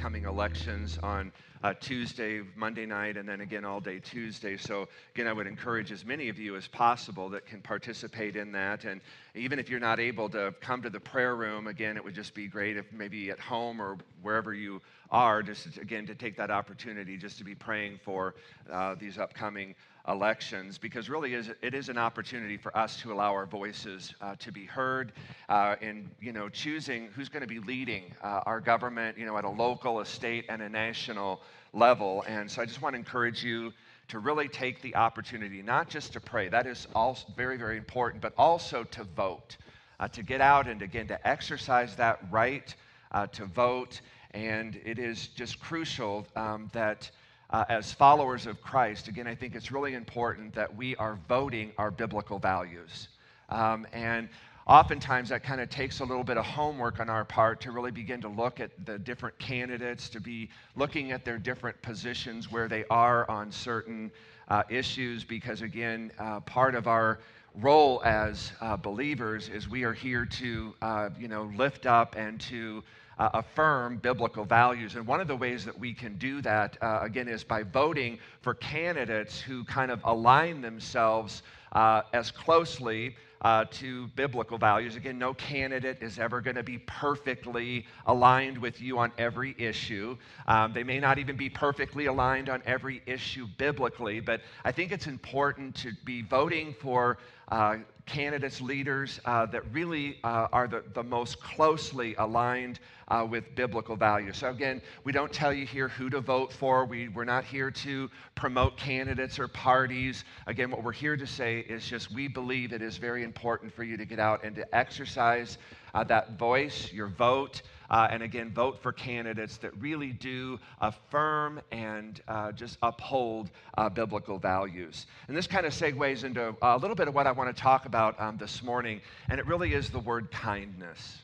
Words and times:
upcoming 0.00 0.24
elections 0.24 0.98
on 1.02 1.30
uh, 1.62 1.74
Tuesday, 1.78 2.40
Monday 2.56 2.86
night, 2.86 3.18
and 3.18 3.28
then 3.28 3.42
again 3.42 3.66
all 3.66 3.80
day 3.80 3.98
Tuesday. 3.98 4.56
So, 4.56 4.88
again, 5.14 5.26
I 5.26 5.32
would 5.34 5.46
encourage 5.46 5.92
as 5.92 6.06
many 6.06 6.30
of 6.30 6.38
you 6.38 6.56
as 6.56 6.66
possible 6.66 7.28
that 7.28 7.44
can 7.44 7.60
participate 7.60 8.34
in 8.34 8.50
that. 8.52 8.86
And 8.86 9.02
even 9.34 9.58
if 9.58 9.68
you're 9.68 9.78
not 9.78 10.00
able 10.00 10.30
to 10.30 10.54
come 10.62 10.80
to 10.80 10.88
the 10.88 11.00
prayer 11.00 11.36
room, 11.36 11.66
again, 11.66 11.98
it 11.98 12.04
would 12.04 12.14
just 12.14 12.32
be 12.32 12.46
great 12.46 12.78
if 12.78 12.90
maybe 12.94 13.30
at 13.30 13.38
home 13.38 13.78
or 13.78 13.98
wherever 14.22 14.54
you 14.54 14.80
are, 15.10 15.42
just 15.42 15.76
again 15.76 16.06
to 16.06 16.14
take 16.14 16.34
that 16.38 16.50
opportunity 16.50 17.18
just 17.18 17.36
to 17.36 17.44
be 17.44 17.54
praying 17.54 18.00
for 18.02 18.36
uh, 18.72 18.94
these 18.94 19.18
upcoming 19.18 19.74
elections 20.08 20.78
because 20.78 21.08
really 21.08 21.34
is, 21.34 21.50
it 21.62 21.74
is 21.74 21.88
an 21.88 21.98
opportunity 21.98 22.56
for 22.56 22.76
us 22.76 23.00
to 23.00 23.12
allow 23.12 23.32
our 23.32 23.46
voices 23.46 24.14
uh, 24.20 24.34
to 24.36 24.50
be 24.50 24.64
heard 24.64 25.12
uh, 25.48 25.76
in 25.80 26.10
you 26.20 26.32
know 26.32 26.48
choosing 26.48 27.08
who's 27.14 27.28
going 27.28 27.42
to 27.42 27.48
be 27.48 27.60
leading 27.60 28.12
uh, 28.22 28.40
our 28.46 28.60
government 28.60 29.16
you 29.18 29.26
know 29.26 29.36
at 29.36 29.44
a 29.44 29.48
local 29.48 30.00
a 30.00 30.06
state 30.06 30.46
and 30.48 30.62
a 30.62 30.68
national 30.68 31.40
level. 31.72 32.24
And 32.26 32.50
so 32.50 32.62
i 32.62 32.64
just 32.64 32.82
want 32.82 32.94
to 32.94 32.98
encourage 32.98 33.44
you 33.44 33.72
to 34.08 34.18
really 34.18 34.48
take 34.48 34.82
the 34.82 34.96
opportunity 34.96 35.62
not 35.62 35.88
just 35.88 36.12
to 36.14 36.20
pray 36.20 36.48
that 36.48 36.66
is 36.66 36.88
also 36.94 37.26
very 37.36 37.56
very 37.56 37.76
important 37.76 38.20
but 38.20 38.32
also 38.36 38.82
to 38.84 39.04
vote 39.04 39.56
uh, 40.00 40.08
to 40.08 40.22
get 40.22 40.40
out 40.40 40.66
and 40.66 40.82
again 40.82 41.06
to 41.06 41.28
exercise 41.28 41.94
that 41.96 42.18
right 42.30 42.74
uh, 43.12 43.26
to 43.28 43.46
vote. 43.46 44.00
And 44.32 44.80
it 44.84 44.98
is 44.98 45.28
just 45.28 45.60
crucial 45.60 46.26
um, 46.36 46.70
that 46.72 47.10
uh, 47.50 47.64
as 47.68 47.92
followers 47.92 48.46
of 48.46 48.62
Christ, 48.62 49.08
again, 49.08 49.26
I 49.26 49.34
think 49.34 49.54
it's 49.54 49.72
really 49.72 49.94
important 49.94 50.54
that 50.54 50.74
we 50.74 50.94
are 50.96 51.18
voting 51.28 51.72
our 51.78 51.90
biblical 51.90 52.38
values. 52.38 53.08
Um, 53.48 53.86
and 53.92 54.28
oftentimes 54.66 55.30
that 55.30 55.42
kind 55.42 55.60
of 55.60 55.68
takes 55.68 55.98
a 55.98 56.04
little 56.04 56.22
bit 56.22 56.36
of 56.36 56.44
homework 56.44 57.00
on 57.00 57.10
our 57.10 57.24
part 57.24 57.60
to 57.62 57.72
really 57.72 57.90
begin 57.90 58.20
to 58.20 58.28
look 58.28 58.60
at 58.60 58.70
the 58.86 58.98
different 58.98 59.36
candidates, 59.38 60.08
to 60.10 60.20
be 60.20 60.48
looking 60.76 61.10
at 61.10 61.24
their 61.24 61.38
different 61.38 61.80
positions 61.82 62.52
where 62.52 62.68
they 62.68 62.84
are 62.88 63.28
on 63.28 63.50
certain 63.50 64.12
uh, 64.46 64.62
issues, 64.68 65.24
because 65.24 65.62
again, 65.62 66.12
uh, 66.20 66.38
part 66.40 66.76
of 66.76 66.86
our 66.86 67.18
role 67.56 68.00
as 68.04 68.52
uh, 68.60 68.76
believers 68.76 69.48
is 69.48 69.68
we 69.68 69.82
are 69.82 69.92
here 69.92 70.24
to, 70.24 70.72
uh, 70.82 71.08
you 71.18 71.26
know, 71.26 71.50
lift 71.56 71.84
up 71.84 72.14
and 72.16 72.40
to 72.40 72.84
uh, 73.20 73.28
affirm 73.34 73.98
biblical 73.98 74.46
values. 74.46 74.96
And 74.96 75.06
one 75.06 75.20
of 75.20 75.28
the 75.28 75.36
ways 75.36 75.64
that 75.66 75.78
we 75.78 75.92
can 75.92 76.16
do 76.16 76.40
that, 76.40 76.78
uh, 76.82 77.00
again, 77.02 77.28
is 77.28 77.44
by 77.44 77.62
voting 77.62 78.18
for 78.40 78.54
candidates 78.54 79.38
who 79.38 79.62
kind 79.64 79.90
of 79.90 80.00
align 80.04 80.62
themselves 80.62 81.42
uh, 81.72 82.00
as 82.14 82.30
closely 82.30 83.14
uh, 83.42 83.66
to 83.70 84.06
biblical 84.08 84.56
values. 84.56 84.96
Again, 84.96 85.18
no 85.18 85.34
candidate 85.34 85.98
is 86.00 86.18
ever 86.18 86.40
going 86.40 86.56
to 86.56 86.62
be 86.62 86.78
perfectly 86.78 87.86
aligned 88.06 88.56
with 88.56 88.80
you 88.80 88.98
on 88.98 89.12
every 89.18 89.54
issue. 89.58 90.16
Um, 90.46 90.72
they 90.72 90.82
may 90.82 90.98
not 90.98 91.18
even 91.18 91.36
be 91.36 91.50
perfectly 91.50 92.06
aligned 92.06 92.48
on 92.48 92.62
every 92.64 93.02
issue 93.06 93.46
biblically, 93.58 94.20
but 94.20 94.40
I 94.64 94.72
think 94.72 94.92
it's 94.92 95.06
important 95.06 95.74
to 95.76 95.92
be 96.04 96.22
voting 96.22 96.74
for 96.80 97.18
uh, 97.50 97.76
candidates, 98.06 98.60
leaders 98.60 99.20
uh, 99.24 99.46
that 99.46 99.62
really 99.72 100.18
uh, 100.24 100.48
are 100.52 100.68
the, 100.68 100.84
the 100.94 101.02
most 101.02 101.40
closely 101.40 102.14
aligned 102.16 102.80
uh, 103.10 103.26
with 103.28 103.54
biblical 103.54 103.96
values. 103.96 104.36
So, 104.36 104.50
again, 104.50 104.80
we 105.04 105.12
don't 105.12 105.32
tell 105.32 105.52
you 105.52 105.66
here 105.66 105.88
who 105.88 106.08
to 106.10 106.20
vote 106.20 106.52
for. 106.52 106.84
We, 106.84 107.08
we're 107.08 107.24
not 107.24 107.44
here 107.44 107.70
to 107.70 108.08
promote 108.34 108.76
candidates 108.76 109.38
or 109.38 109.48
parties. 109.48 110.24
Again, 110.46 110.70
what 110.70 110.82
we're 110.82 110.92
here 110.92 111.16
to 111.16 111.26
say 111.26 111.60
is 111.60 111.86
just 111.86 112.12
we 112.12 112.28
believe 112.28 112.72
it 112.72 112.82
is 112.82 112.96
very 112.96 113.24
important 113.24 113.72
for 113.72 113.84
you 113.84 113.96
to 113.96 114.04
get 114.04 114.18
out 114.18 114.44
and 114.44 114.54
to 114.56 114.74
exercise 114.74 115.58
uh, 115.94 116.04
that 116.04 116.38
voice, 116.38 116.92
your 116.92 117.08
vote. 117.08 117.62
Uh, 117.90 118.06
and 118.10 118.22
again, 118.22 118.52
vote 118.52 118.80
for 118.80 118.92
candidates 118.92 119.56
that 119.58 119.76
really 119.80 120.12
do 120.12 120.60
affirm 120.80 121.60
and 121.72 122.22
uh, 122.28 122.52
just 122.52 122.78
uphold 122.82 123.50
uh, 123.76 123.88
biblical 123.88 124.38
values. 124.38 125.06
And 125.26 125.36
this 125.36 125.48
kind 125.48 125.66
of 125.66 125.72
segues 125.72 126.22
into 126.22 126.54
a 126.62 126.78
little 126.78 126.94
bit 126.94 127.08
of 127.08 127.14
what 127.14 127.26
I 127.26 127.32
want 127.32 127.54
to 127.54 127.60
talk 127.60 127.86
about 127.86 128.20
um, 128.20 128.36
this 128.36 128.62
morning, 128.62 129.00
and 129.28 129.40
it 129.40 129.46
really 129.46 129.74
is 129.74 129.90
the 129.90 129.98
word 129.98 130.30
kindness. 130.30 131.18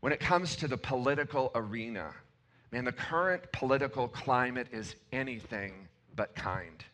When 0.00 0.12
it 0.12 0.20
comes 0.20 0.56
to 0.56 0.68
the 0.68 0.76
political 0.76 1.50
arena, 1.54 2.12
man, 2.70 2.84
the 2.84 2.92
current 2.92 3.50
political 3.52 4.08
climate 4.08 4.68
is 4.72 4.94
anything 5.12 5.88
but 6.14 6.34
kind. 6.34 6.84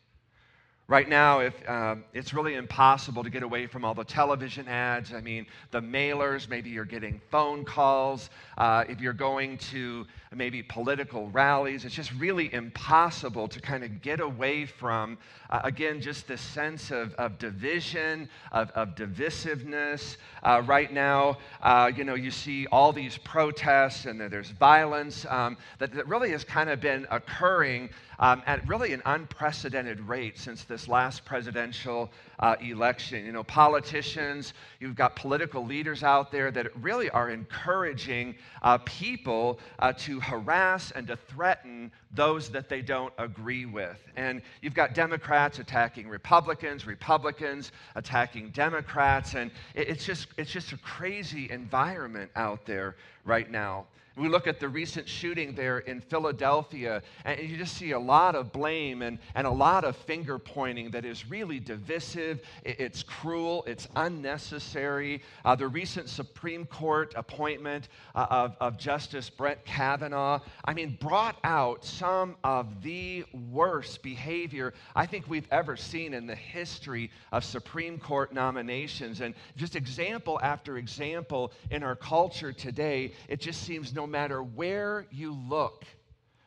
Right 0.87 1.07
now, 1.07 1.39
if, 1.39 1.69
um, 1.69 2.03
it's 2.13 2.33
really 2.33 2.55
impossible 2.55 3.23
to 3.23 3.29
get 3.29 3.41
away 3.41 3.67
from 3.67 3.85
all 3.85 3.93
the 3.93 4.03
television 4.03 4.67
ads. 4.67 5.13
I 5.13 5.21
mean, 5.21 5.47
the 5.71 5.81
mailers, 5.81 6.49
maybe 6.49 6.69
you're 6.69 6.83
getting 6.83 7.21
phone 7.31 7.63
calls. 7.63 8.29
Uh, 8.57 8.83
if 8.89 8.99
you're 8.99 9.13
going 9.13 9.57
to 9.59 10.05
maybe 10.35 10.63
political 10.63 11.29
rallies, 11.29 11.85
it's 11.85 11.95
just 11.95 12.11
really 12.13 12.53
impossible 12.53 13.47
to 13.47 13.59
kind 13.59 13.83
of 13.83 14.01
get 14.01 14.19
away 14.19 14.65
from, 14.65 15.17
uh, 15.49 15.61
again, 15.63 16.01
just 16.01 16.27
this 16.27 16.41
sense 16.41 16.91
of, 16.91 17.13
of 17.15 17.37
division, 17.39 18.29
of, 18.51 18.69
of 18.71 18.95
divisiveness. 18.95 20.17
Uh, 20.43 20.61
right 20.65 20.91
now, 20.91 21.37
uh, 21.61 21.91
you 21.95 22.03
know, 22.03 22.15
you 22.15 22.31
see 22.31 22.67
all 22.67 22.91
these 22.91 23.17
protests 23.17 24.05
and 24.05 24.19
there's 24.19 24.49
violence 24.51 25.25
um, 25.29 25.57
that, 25.79 25.91
that 25.93 26.07
really 26.07 26.31
has 26.31 26.43
kind 26.43 26.69
of 26.69 26.79
been 26.79 27.07
occurring 27.11 27.89
um, 28.19 28.41
at 28.45 28.65
really 28.67 28.93
an 28.93 29.01
unprecedented 29.05 29.99
rate 30.01 30.37
since 30.37 30.63
this 30.63 30.87
last 30.87 31.25
presidential 31.25 32.11
uh, 32.39 32.55
election. 32.61 33.25
You 33.25 33.31
know, 33.31 33.43
politicians, 33.43 34.53
you've 34.79 34.95
got 34.95 35.15
political 35.15 35.65
leaders 35.65 36.03
out 36.03 36.31
there 36.31 36.51
that 36.51 36.75
really 36.81 37.09
are 37.09 37.29
encouraging 37.29 38.35
uh, 38.61 38.77
people 38.85 39.59
uh, 39.79 39.93
to 39.93 40.19
harass 40.23 40.91
and 40.91 41.07
to 41.07 41.15
threaten 41.15 41.91
those 42.11 42.49
that 42.49 42.69
they 42.69 42.81
don't 42.81 43.13
agree 43.17 43.65
with. 43.65 43.99
And 44.15 44.41
you've 44.61 44.73
got 44.73 44.93
Democrats 44.93 45.59
attacking 45.59 46.07
Republicans, 46.07 46.87
Republicans 46.87 47.71
attacking 47.95 48.49
Democrats, 48.49 49.35
and 49.35 49.51
it's 49.75 50.05
just, 50.05 50.27
it's 50.37 50.51
just 50.51 50.71
a 50.71 50.77
crazy 50.77 51.49
environment 51.51 52.31
out 52.35 52.65
there 52.65 52.95
right 53.25 53.49
now. 53.49 53.85
We 54.15 54.29
look 54.29 54.45
at 54.45 54.59
the 54.59 54.69
recent 54.69 55.09
shooting 55.09 55.55
there 55.55 55.79
in 55.79 55.99
Philadelphia, 55.99 57.01
and 57.25 57.39
you 57.39 57.57
just 57.57 57.75
see 57.75 57.91
a 57.91 57.99
lot 57.99 58.35
of 58.35 58.51
blame 58.51 59.01
and, 59.01 59.17
and 59.33 59.47
a 59.47 59.51
lot 59.51 59.83
of 59.83 59.95
finger 59.95 60.37
pointing 60.37 60.91
that 60.91 61.03
is 61.03 61.27
really 61.27 61.59
divisive. 61.59 62.41
It's 62.63 63.01
cruel, 63.01 63.63
it's 63.65 63.87
unnecessary. 63.95 65.23
Uh, 65.43 65.55
the 65.55 65.67
recent 65.67 66.09
Supreme 66.09 66.67
Court 66.67 67.13
appointment 67.15 67.89
uh, 68.13 68.27
of, 68.29 68.55
of 68.59 68.77
Justice 68.77 69.31
Brett 69.31 69.65
Kavanaugh, 69.65 70.41
I 70.63 70.75
mean, 70.75 70.95
brought 71.01 71.37
out 71.43 71.83
some 71.83 72.35
of 72.43 72.83
the 72.83 73.25
worst 73.51 74.03
behavior 74.03 74.75
I 74.95 75.07
think 75.07 75.27
we've 75.27 75.47
ever 75.49 75.75
seen 75.75 76.13
in 76.13 76.27
the 76.27 76.35
history 76.35 77.09
of 77.31 77.43
Supreme 77.43 77.97
Court 77.97 78.31
nominations. 78.31 79.21
And 79.21 79.33
just 79.55 79.75
example 79.75 80.39
after 80.43 80.77
example 80.77 81.51
in 81.71 81.81
our 81.81 81.95
culture 81.95 82.53
today, 82.53 83.13
it 83.27 83.39
just 83.39 83.63
seems 83.63 83.91
no 83.93 84.02
no 84.03 84.07
matter 84.07 84.43
where 84.43 85.05
you 85.11 85.31
look, 85.31 85.85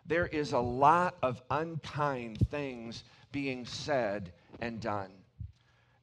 there 0.05 0.27
is 0.27 0.53
a 0.53 0.59
lot 0.59 1.17
of 1.22 1.41
unkind 1.50 2.37
things 2.50 3.03
being 3.33 3.65
said 3.65 4.31
and 4.61 4.78
done. 4.78 5.09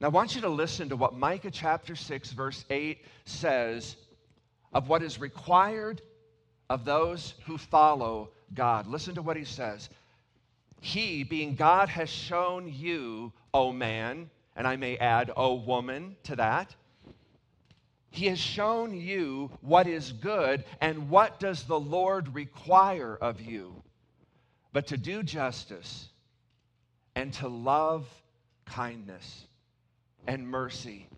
Now, 0.00 0.08
I 0.08 0.10
want 0.10 0.34
you 0.34 0.40
to 0.40 0.48
listen 0.48 0.88
to 0.88 0.96
what 0.96 1.14
Micah 1.14 1.52
chapter 1.52 1.94
6, 1.94 2.32
verse 2.32 2.64
8 2.70 3.04
says 3.24 3.94
of 4.72 4.88
what 4.88 5.04
is 5.04 5.20
required 5.20 6.02
of 6.68 6.84
those 6.84 7.34
who 7.46 7.56
follow 7.56 8.30
God. 8.52 8.88
Listen 8.88 9.14
to 9.14 9.22
what 9.22 9.36
he 9.36 9.44
says. 9.44 9.88
He, 10.80 11.22
being 11.22 11.54
God, 11.54 11.88
has 11.88 12.10
shown 12.10 12.66
you, 12.66 13.32
O 13.54 13.70
man, 13.70 14.28
and 14.56 14.66
I 14.66 14.74
may 14.74 14.96
add, 14.96 15.30
O 15.36 15.54
woman 15.54 16.16
to 16.24 16.34
that 16.34 16.74
he 18.14 18.26
has 18.26 18.38
shown 18.38 18.94
you 18.94 19.50
what 19.60 19.88
is 19.88 20.12
good 20.12 20.64
and 20.80 21.10
what 21.10 21.40
does 21.40 21.64
the 21.64 21.78
Lord 21.78 22.32
require 22.32 23.18
of 23.20 23.40
you, 23.40 23.74
but 24.72 24.86
to 24.86 24.96
do 24.96 25.24
justice 25.24 26.08
and 27.16 27.32
to 27.34 27.48
love 27.48 28.06
kindness 28.66 29.46
and 30.28 30.48
mercy, 30.48 31.08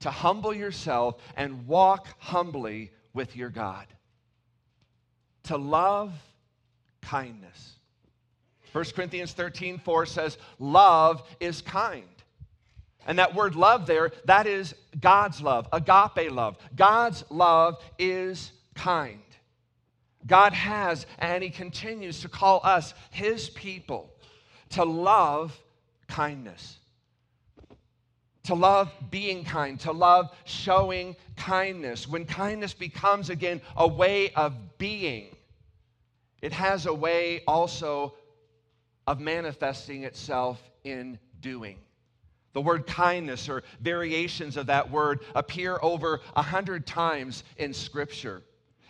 to 0.00 0.10
humble 0.10 0.52
yourself 0.52 1.16
and 1.38 1.66
walk 1.66 2.06
humbly 2.18 2.90
with 3.14 3.34
your 3.34 3.48
God, 3.48 3.86
to 5.44 5.56
love 5.56 6.12
kindness. 7.00 7.76
1 8.72 8.84
Corinthians 8.94 9.32
13 9.32 9.78
4 9.78 10.04
says, 10.04 10.36
Love 10.58 11.22
is 11.40 11.62
kind. 11.62 12.04
And 13.06 13.18
that 13.20 13.34
word 13.34 13.54
love 13.54 13.86
there, 13.86 14.10
that 14.24 14.46
is 14.46 14.74
God's 15.00 15.40
love, 15.40 15.68
agape 15.72 16.30
love. 16.30 16.58
God's 16.74 17.24
love 17.30 17.78
is 17.98 18.52
kind. 18.74 19.20
God 20.26 20.52
has, 20.52 21.06
and 21.18 21.42
He 21.42 21.50
continues 21.50 22.20
to 22.20 22.28
call 22.28 22.60
us, 22.64 22.94
His 23.10 23.48
people, 23.48 24.10
to 24.70 24.84
love 24.84 25.56
kindness. 26.08 26.78
To 28.44 28.54
love 28.54 28.92
being 29.10 29.44
kind, 29.44 29.78
to 29.80 29.92
love 29.92 30.30
showing 30.44 31.16
kindness. 31.36 32.08
When 32.08 32.24
kindness 32.24 32.74
becomes, 32.74 33.30
again, 33.30 33.60
a 33.76 33.86
way 33.86 34.30
of 34.30 34.78
being, 34.78 35.34
it 36.42 36.52
has 36.52 36.86
a 36.86 36.94
way 36.94 37.42
also 37.46 38.14
of 39.06 39.20
manifesting 39.20 40.04
itself 40.04 40.60
in 40.82 41.18
doing. 41.40 41.76
The 42.56 42.62
word 42.62 42.86
kindness 42.86 43.50
or 43.50 43.64
variations 43.82 44.56
of 44.56 44.68
that 44.68 44.90
word 44.90 45.20
appear 45.34 45.78
over 45.82 46.22
a 46.34 46.40
hundred 46.40 46.86
times 46.86 47.44
in 47.58 47.74
Scripture. 47.74 48.44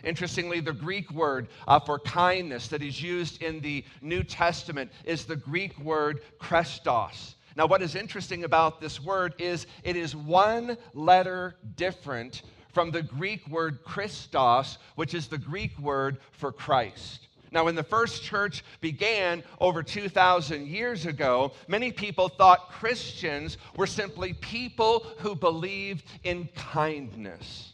Interestingly, 0.05 0.61
the 0.61 0.71
Greek 0.71 1.11
word 1.11 1.49
uh, 1.67 1.77
for 1.81 1.99
kindness 1.99 2.69
that 2.69 2.81
is 2.81 3.03
used 3.03 3.43
in 3.43 3.59
the 3.59 3.83
New 4.01 4.23
Testament 4.23 4.89
is 5.03 5.25
the 5.25 5.35
Greek 5.35 5.77
word 5.79 6.21
krestos. 6.39 7.35
Now, 7.57 7.65
what 7.65 7.81
is 7.81 7.95
interesting 7.95 8.45
about 8.45 8.79
this 8.79 9.03
word 9.03 9.33
is 9.37 9.67
it 9.83 9.97
is 9.97 10.15
one 10.15 10.77
letter 10.93 11.57
different 11.75 12.43
from 12.71 12.91
the 12.91 13.03
Greek 13.03 13.45
word 13.49 13.83
Christos, 13.83 14.77
which 14.95 15.13
is 15.13 15.27
the 15.27 15.37
Greek 15.37 15.77
word 15.77 16.19
for 16.31 16.53
Christ. 16.53 17.26
Now, 17.51 17.65
when 17.65 17.75
the 17.75 17.83
first 17.83 18.23
church 18.23 18.63
began 18.81 19.43
over 19.59 19.83
2,000 19.83 20.67
years 20.67 21.05
ago, 21.05 21.53
many 21.67 21.91
people 21.91 22.29
thought 22.29 22.71
Christians 22.71 23.57
were 23.75 23.87
simply 23.87 24.33
people 24.33 25.05
who 25.19 25.35
believed 25.35 26.05
in 26.23 26.49
kindness. 26.55 27.73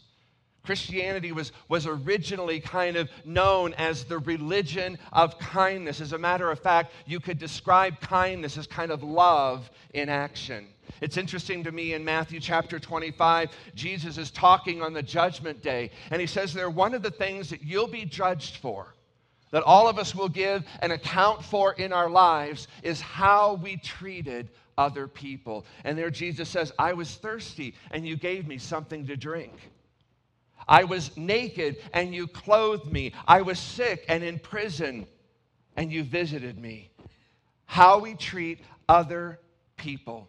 Christianity 0.64 1.30
was, 1.30 1.52
was 1.68 1.86
originally 1.86 2.58
kind 2.58 2.96
of 2.96 3.10
known 3.24 3.74
as 3.74 4.04
the 4.04 4.18
religion 4.18 4.98
of 5.12 5.38
kindness. 5.38 6.00
As 6.00 6.14
a 6.14 6.18
matter 6.18 6.50
of 6.50 6.58
fact, 6.58 6.92
you 7.04 7.20
could 7.20 7.38
describe 7.38 8.00
kindness 8.00 8.56
as 8.56 8.66
kind 8.66 8.90
of 8.90 9.02
love 9.02 9.70
in 9.92 10.08
action. 10.08 10.68
It's 11.00 11.16
interesting 11.16 11.64
to 11.64 11.72
me 11.72 11.92
in 11.92 12.04
Matthew 12.04 12.40
chapter 12.40 12.78
25, 12.78 13.50
Jesus 13.74 14.16
is 14.16 14.30
talking 14.30 14.80
on 14.82 14.92
the 14.92 15.02
judgment 15.02 15.62
day, 15.62 15.90
and 16.10 16.20
he 16.20 16.26
says 16.26 16.54
there, 16.54 16.70
one 16.70 16.94
of 16.94 17.02
the 17.02 17.10
things 17.10 17.50
that 17.50 17.62
you'll 17.62 17.86
be 17.86 18.04
judged 18.04 18.56
for, 18.56 18.93
that 19.54 19.62
all 19.62 19.86
of 19.86 20.00
us 20.00 20.16
will 20.16 20.28
give 20.28 20.64
an 20.82 20.90
account 20.90 21.40
for 21.44 21.74
in 21.74 21.92
our 21.92 22.10
lives, 22.10 22.66
is 22.82 23.00
how 23.00 23.54
we 23.62 23.76
treated 23.76 24.48
other 24.76 25.06
people. 25.06 25.64
And 25.84 25.96
there 25.96 26.10
Jesus 26.10 26.48
says, 26.48 26.72
I 26.76 26.92
was 26.92 27.14
thirsty, 27.14 27.76
and 27.92 28.04
you 28.04 28.16
gave 28.16 28.48
me 28.48 28.58
something 28.58 29.06
to 29.06 29.16
drink. 29.16 29.52
I 30.66 30.82
was 30.82 31.16
naked 31.16 31.76
and 31.92 32.12
you 32.12 32.26
clothed 32.26 32.90
me. 32.90 33.12
I 33.28 33.42
was 33.42 33.60
sick 33.60 34.04
and 34.08 34.24
in 34.24 34.40
prison 34.40 35.06
and 35.76 35.92
you 35.92 36.02
visited 36.02 36.58
me. 36.58 36.90
How 37.66 38.00
we 38.00 38.14
treat 38.14 38.58
other 38.88 39.38
people. 39.76 40.28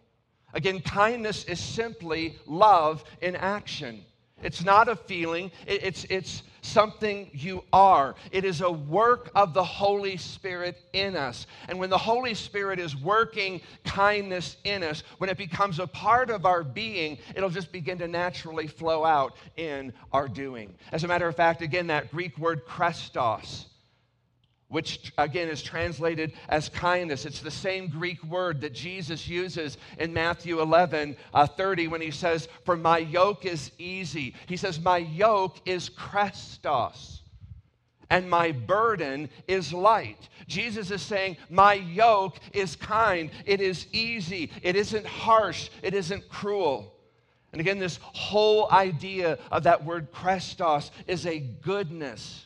Again, 0.54 0.78
kindness 0.80 1.46
is 1.46 1.58
simply 1.58 2.36
love 2.46 3.02
in 3.20 3.34
action. 3.34 4.04
It's 4.42 4.62
not 4.62 4.88
a 4.88 4.96
feeling, 4.96 5.50
it's, 5.66 6.04
it's 6.10 6.42
something 6.60 7.30
you 7.32 7.64
are. 7.72 8.14
It 8.32 8.44
is 8.44 8.60
a 8.60 8.70
work 8.70 9.30
of 9.34 9.54
the 9.54 9.64
Holy 9.64 10.18
Spirit 10.18 10.78
in 10.92 11.16
us. 11.16 11.46
And 11.68 11.78
when 11.78 11.88
the 11.88 11.98
Holy 11.98 12.34
Spirit 12.34 12.78
is 12.78 12.94
working 12.94 13.62
kindness 13.84 14.58
in 14.64 14.82
us, 14.82 15.02
when 15.18 15.30
it 15.30 15.38
becomes 15.38 15.78
a 15.78 15.86
part 15.86 16.28
of 16.28 16.44
our 16.44 16.62
being, 16.62 17.16
it'll 17.34 17.48
just 17.48 17.72
begin 17.72 17.96
to 17.98 18.08
naturally 18.08 18.66
flow 18.66 19.04
out 19.06 19.36
in 19.56 19.94
our 20.12 20.28
doing. 20.28 20.74
As 20.92 21.02
a 21.02 21.08
matter 21.08 21.26
of 21.26 21.34
fact, 21.34 21.62
again, 21.62 21.86
that 21.86 22.10
Greek 22.10 22.36
word 22.36 22.66
Christos 22.66 23.66
which 24.68 25.12
again 25.16 25.48
is 25.48 25.62
translated 25.62 26.32
as 26.48 26.68
kindness. 26.68 27.24
It's 27.24 27.40
the 27.40 27.50
same 27.50 27.88
Greek 27.88 28.22
word 28.24 28.60
that 28.62 28.72
Jesus 28.72 29.28
uses 29.28 29.78
in 29.98 30.12
Matthew 30.12 30.60
11 30.60 31.16
uh, 31.32 31.46
30 31.46 31.88
when 31.88 32.00
he 32.00 32.10
says, 32.10 32.48
For 32.64 32.76
my 32.76 32.98
yoke 32.98 33.44
is 33.44 33.70
easy. 33.78 34.34
He 34.46 34.56
says, 34.56 34.80
My 34.80 34.98
yoke 34.98 35.56
is 35.66 35.88
krestos. 35.88 37.20
and 38.10 38.28
my 38.28 38.52
burden 38.52 39.28
is 39.46 39.72
light. 39.72 40.28
Jesus 40.48 40.90
is 40.90 41.02
saying, 41.02 41.36
My 41.48 41.74
yoke 41.74 42.38
is 42.52 42.74
kind, 42.74 43.30
it 43.44 43.60
is 43.60 43.86
easy, 43.92 44.50
it 44.62 44.74
isn't 44.74 45.06
harsh, 45.06 45.70
it 45.82 45.94
isn't 45.94 46.28
cruel. 46.28 46.92
And 47.52 47.60
again, 47.60 47.78
this 47.78 48.00
whole 48.02 48.70
idea 48.70 49.38
of 49.50 49.62
that 49.62 49.84
word 49.84 50.12
krestos 50.12 50.90
is 51.06 51.24
a 51.24 51.38
goodness 51.38 52.45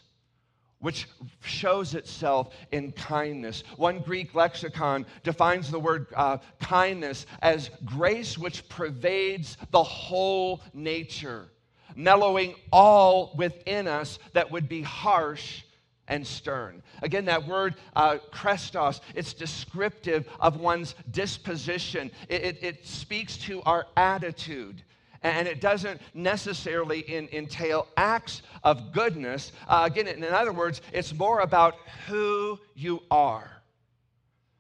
which 0.81 1.07
shows 1.43 1.95
itself 1.95 2.55
in 2.73 2.93
kindness. 2.93 3.63
One 3.77 4.01
Greek 4.01 4.35
lexicon 4.35 5.07
defines 5.23 5.71
the 5.71 5.79
word 5.79 6.07
uh, 6.17 6.39
kindness 6.61 7.27
as 7.43 7.71
grace 7.85 8.39
which 8.39 8.69
pervades 8.69 9.57
the 9.71 9.83
whole 9.83 10.63
nature, 10.73 11.49
mellowing 11.95 12.55
all 12.73 13.35
within 13.37 13.87
us 13.87 14.19
that 14.33 14.51
would 14.51 14.69
be 14.69 14.83
harsh 14.83 15.63
and 16.09 16.27
stern. 16.27 16.83
Again, 17.03 17.27
that 17.27 17.47
word 17.47 17.77
uh, 17.95 18.19
Christos, 18.33 19.01
it's 19.15 19.33
descriptive 19.33 20.29
of 20.41 20.59
one's 20.59 20.95
disposition. 21.11 22.11
It, 22.29 22.43
it, 22.43 22.59
it 22.63 22.87
speaks 22.87 23.37
to 23.39 23.63
our 23.63 23.87
attitude. 23.97 24.83
And 25.23 25.47
it 25.47 25.61
doesn't 25.61 26.01
necessarily 26.15 27.01
in, 27.01 27.29
entail 27.33 27.87
acts 27.97 28.43
of 28.65 28.93
goodness. 28.93 29.53
Uh, 29.69 29.89
again, 29.91 30.09
in 30.09 30.25
other 30.25 30.53
words, 30.53 30.81
it's 30.93 31.13
more 31.13 31.41
about 31.41 31.75
who 32.07 32.59
you 32.75 33.03
are 33.11 33.51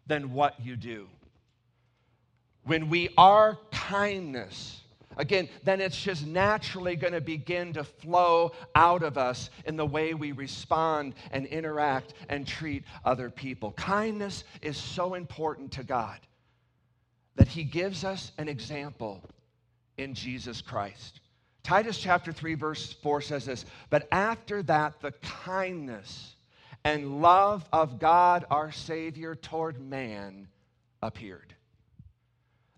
than 0.07 0.33
what 0.33 0.61
you 0.61 0.77
do. 0.77 1.07
When 2.65 2.91
we 2.91 3.09
are 3.17 3.59
kindness, 3.71 4.81
again, 5.17 5.49
then 5.65 5.81
it's 5.81 5.99
just 5.99 6.27
naturally 6.27 6.95
going 6.95 7.15
to 7.15 7.23
begin 7.23 7.73
to 7.73 7.85
flow 7.85 8.53
out 8.75 9.03
of 9.03 9.17
us 9.17 9.49
in 9.65 9.77
the 9.77 9.87
way 9.87 10.13
we 10.13 10.33
respond 10.33 11.15
and 11.33 11.47
interact 11.47 12.13
and 12.29 12.47
treat 12.47 12.85
other 13.05 13.31
people. 13.31 13.73
Kindness 13.73 14.45
is 14.61 14.77
so 14.77 15.15
important 15.15 15.73
to 15.73 15.85
God 15.85 16.19
that 17.37 17.49
He 17.49 17.65
gives 17.65 18.05
us 18.05 18.33
an 18.37 18.49
example 18.49 19.23
in 20.01 20.15
Jesus 20.15 20.63
Christ. 20.63 21.21
Titus 21.63 21.99
chapter 21.99 22.33
3, 22.33 22.55
verse 22.55 22.93
4 23.03 23.21
says 23.21 23.45
this 23.45 23.67
But 23.91 24.09
after 24.11 24.63
that, 24.65 25.01
the 25.01 25.13
kindness 25.45 26.35
and 26.85 27.21
love 27.21 27.65
of 27.73 27.99
God 27.99 28.47
our 28.51 28.73
Savior 28.73 29.35
toward 29.35 29.81
man 29.81 30.49
appeared. 31.03 31.55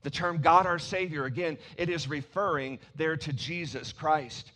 The 0.03 0.11
term 0.11 0.43
God 0.43 0.67
our 0.67 0.81
Savior, 0.81 1.25
again, 1.25 1.59
it 1.77 1.89
is 1.89 2.09
referring 2.09 2.81
there 2.97 3.17
to 3.17 3.33
Jesus 3.33 3.93
Christ. 3.93 4.51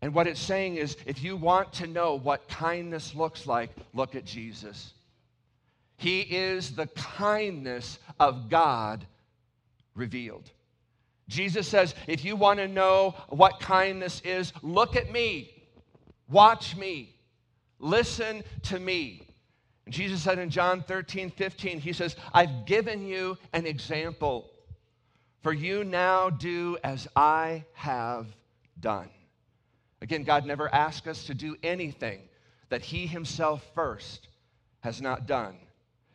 And 0.00 0.14
what 0.14 0.26
it's 0.26 0.40
saying 0.40 0.76
is 0.76 0.96
if 1.06 1.22
you 1.22 1.36
want 1.36 1.74
to 1.74 1.86
know 1.86 2.14
what 2.14 2.48
kindness 2.48 3.14
looks 3.14 3.46
like, 3.46 3.70
look 3.92 4.14
at 4.14 4.24
Jesus. 4.24 4.92
He 5.96 6.20
is 6.20 6.74
the 6.74 6.86
kindness 6.88 7.98
of 8.18 8.48
God 8.48 9.06
revealed. 9.94 10.50
Jesus 11.28 11.66
says, 11.66 11.94
if 12.06 12.24
you 12.24 12.36
want 12.36 12.58
to 12.58 12.68
know 12.68 13.14
what 13.28 13.60
kindness 13.60 14.20
is, 14.24 14.52
look 14.62 14.94
at 14.94 15.10
me, 15.10 15.50
watch 16.28 16.76
me, 16.76 17.14
listen 17.78 18.44
to 18.64 18.78
me. 18.78 19.26
And 19.86 19.94
Jesus 19.94 20.22
said 20.22 20.38
in 20.38 20.50
John 20.50 20.82
13, 20.82 21.30
15, 21.30 21.80
He 21.80 21.92
says, 21.92 22.16
I've 22.32 22.66
given 22.66 23.06
you 23.06 23.38
an 23.52 23.66
example, 23.66 24.50
for 25.42 25.52
you 25.52 25.84
now 25.84 26.30
do 26.30 26.78
as 26.84 27.08
I 27.16 27.64
have 27.74 28.26
done. 28.80 29.10
Again, 30.02 30.24
God 30.24 30.44
never 30.44 30.72
asked 30.74 31.06
us 31.06 31.24
to 31.24 31.34
do 31.34 31.56
anything 31.62 32.20
that 32.68 32.82
He 32.82 33.06
Himself 33.06 33.64
first 33.74 34.28
has 34.80 35.00
not 35.00 35.26
done. 35.26 35.56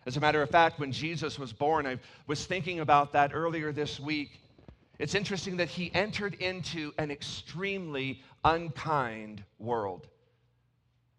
As 0.09 0.17
a 0.17 0.21
matter 0.21 0.41
of 0.41 0.49
fact, 0.49 0.79
when 0.79 0.91
Jesus 0.91 1.37
was 1.37 1.53
born, 1.53 1.85
I 1.85 1.99
was 2.25 2.43
thinking 2.43 2.79
about 2.79 3.13
that 3.13 3.29
earlier 3.31 3.71
this 3.71 3.99
week. 3.99 4.41
It's 4.97 5.13
interesting 5.13 5.57
that 5.57 5.69
he 5.69 5.91
entered 5.93 6.33
into 6.33 6.91
an 6.97 7.11
extremely 7.11 8.23
unkind 8.43 9.43
world. 9.59 10.07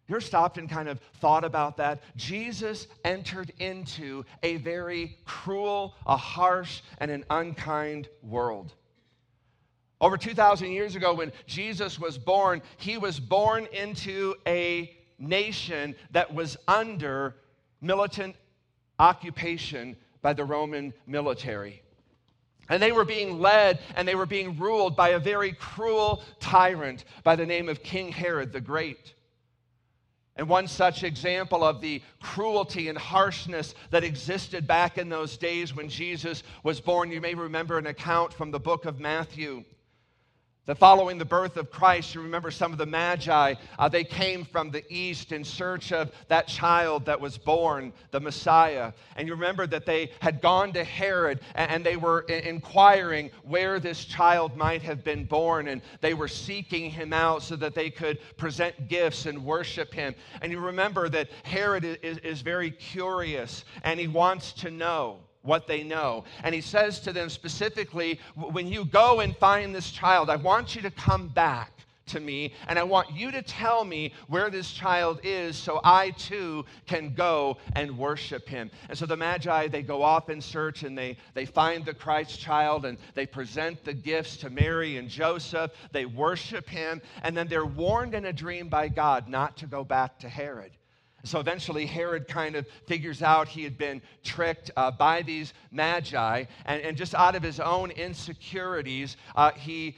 You 0.09 0.17
ever 0.17 0.21
stopped 0.21 0.59
and 0.59 0.69
kind 0.69 0.89
of 0.89 0.99
thought 1.21 1.45
about 1.45 1.77
that? 1.77 2.03
Jesus 2.17 2.89
entered 3.05 3.53
into 3.61 4.25
a 4.43 4.57
very 4.57 5.19
cruel, 5.25 5.95
a 6.05 6.17
harsh, 6.17 6.81
and 6.99 7.13
an 7.13 7.25
unkind 7.31 8.09
world. 8.25 8.75
Over 10.01 10.17
2,000 10.17 10.73
years 10.73 10.97
ago, 10.97 11.15
when 11.15 11.31
Jesus 11.47 11.97
was 11.97 12.19
born, 12.19 12.61
he 12.77 12.99
was 12.99 13.21
born 13.21 13.69
into 13.73 14.35
a 14.49 14.97
nation 15.21 15.95
that 16.11 16.35
was 16.35 16.57
under 16.67 17.37
militant 17.81 18.35
occupation 19.01 19.97
by 20.23 20.35
the 20.35 20.45
Roman 20.45 20.93
military. 21.07 21.83
And 22.69 22.81
they 22.81 22.93
were 22.93 23.07
being 23.07 23.41
led 23.41 23.81
and 23.97 24.07
they 24.07 24.15
were 24.15 24.27
being 24.27 24.59
ruled 24.59 24.95
by 24.95 25.09
a 25.11 25.19
very 25.19 25.53
cruel 25.53 26.23
tyrant 26.39 27.05
by 27.25 27.35
the 27.35 27.47
name 27.47 27.69
of 27.69 27.83
King 27.83 28.13
Herod 28.13 28.53
the 28.53 28.61
Great. 28.61 29.15
And 30.37 30.49
one 30.49 30.69
such 30.69 31.03
example 31.03 31.65
of 31.65 31.81
the 31.81 32.01
cruelty 32.23 32.89
and 32.89 32.97
harshness 32.97 33.75
that 33.91 34.05
existed 34.05 34.67
back 34.67 34.99
in 34.99 35.09
those 35.09 35.37
days 35.37 35.75
when 35.75 35.89
Jesus 35.89 36.45
was 36.63 36.81
born, 36.81 37.11
you 37.11 37.21
may 37.21 37.35
remember 37.35 37.79
an 37.79 37.89
account 37.89 38.33
from 38.33 38.51
the 38.51 38.61
book 38.61 38.85
of 38.85 39.01
Matthew 39.01 39.65
that 40.71 40.79
following 40.79 41.19
the 41.19 41.25
birth 41.25 41.57
of 41.57 41.69
Christ, 41.69 42.15
you 42.15 42.21
remember 42.21 42.53
some 42.53 42.71
of 42.71 42.79
the 42.79 42.87
Magi, 42.87 43.55
uh, 43.77 43.89
they 43.89 44.05
came 44.05 44.45
from 44.45 44.71
the 44.71 44.85
east 44.89 45.33
in 45.33 45.43
search 45.43 45.91
of 45.91 46.13
that 46.29 46.47
child 46.47 47.07
that 47.07 47.21
was 47.21 47.37
born, 47.37 47.93
the 48.13 48.21
Messiah. 48.21 48.93
And 49.17 49.27
you 49.27 49.35
remember 49.35 49.67
that 49.67 49.85
they 49.85 50.13
had 50.21 50.41
gone 50.41 50.73
to 50.75 50.85
Herod 50.85 51.41
and, 51.57 51.73
and 51.73 51.85
they 51.85 51.97
were 51.97 52.21
inquiring 52.21 53.33
where 53.43 53.81
this 53.81 54.05
child 54.05 54.57
might 54.57 54.83
have 54.83 55.03
been 55.03 55.25
born. 55.25 55.67
And 55.67 55.83
they 56.03 56.15
were 56.15 56.29
seeking 56.29 56.89
him 56.89 57.13
out 57.13 57.43
so 57.43 57.57
that 57.57 57.75
they 57.75 57.91
could 57.91 58.21
present 58.37 58.87
gifts 58.87 59.27
and 59.27 59.45
worship 59.45 59.93
him. 59.93 60.15
And 60.41 60.53
you 60.53 60.61
remember 60.61 61.09
that 61.09 61.31
Herod 61.43 61.85
is, 61.85 62.19
is 62.19 62.43
very 62.43 62.71
curious 62.71 63.65
and 63.83 63.99
he 63.99 64.07
wants 64.07 64.53
to 64.53 64.71
know 64.71 65.19
what 65.43 65.67
they 65.67 65.83
know. 65.83 66.25
And 66.45 66.55
he 66.55 66.61
says 66.61 67.01
to 67.01 67.13
them 67.13 67.31
specifically, 67.31 68.21
when 68.35 68.69
you 68.69 68.85
go 68.85 69.21
and 69.21 69.37
find 69.37 69.75
this 69.75 69.91
child, 69.91 70.31
I 70.31 70.37
want 70.37 70.77
you 70.77 70.83
to 70.83 70.91
come 70.91 71.29
back 71.29 71.73
to 72.11 72.21
me 72.21 72.53
and 72.69 72.79
I 72.79 72.83
want 72.83 73.13
you 73.13 73.31
to 73.31 73.43
tell 73.43 73.85
me 73.85 74.13
where 74.27 74.51
this 74.51 74.73
child 74.73 75.21
is 75.23 75.57
so 75.57 75.81
I 75.85 76.11
too 76.11 76.65
can 76.87 77.15
go 77.15 77.57
and 77.75 77.97
worship 77.97 78.49
him. 78.49 78.71
And 78.89 78.99
so 78.99 79.07
the 79.07 79.17
Magi, 79.17 79.69
they 79.69 79.83
go 79.83 80.03
off 80.03 80.29
in 80.29 80.41
search 80.41 80.83
and 80.83 80.97
they, 80.97 81.17
they 81.35 81.47
find 81.47 81.85
the 81.85 81.95
Christ 81.95 82.41
child 82.41 82.85
and 82.85 82.99
they 83.15 83.27
present 83.27 83.85
the 83.85 83.95
gifts 83.95 84.37
to 84.39 84.51
Mary 84.51 84.97
and 84.97 85.09
Joseph. 85.09 85.71
They 85.93 86.07
worship 86.07 86.69
him 86.69 87.01
and 87.23 87.37
then 87.37 87.49
they're 87.49 87.65
warned 87.65 88.15
in 88.15 88.27
a 88.27 88.33
dream 88.33 88.69
by 88.69 88.89
God 88.89 89.29
not 89.29 89.57
to 89.59 89.67
go 89.67 89.85
back 89.85 90.19
to 90.21 90.29
Herod. 90.29 90.73
So 91.25 91.39
eventually, 91.39 91.87
Herod 91.87 92.29
kind 92.29 92.57
of 92.57 92.67
figures 92.87 93.23
out 93.23 93.49
he 93.49 93.65
had 93.65 93.77
been 93.77 94.01
tricked 94.25 94.71
uh, 94.77 94.91
by 94.91 95.23
these 95.23 95.53
magi, 95.71 96.45
and, 96.65 96.83
and, 96.83 96.97
just 96.97 97.15
out 97.15 97.35
of 97.35 97.43
his 97.43 97.61
own 97.61 97.91
insecurities, 97.91 99.17
uh, 99.37 99.53
he 99.53 99.97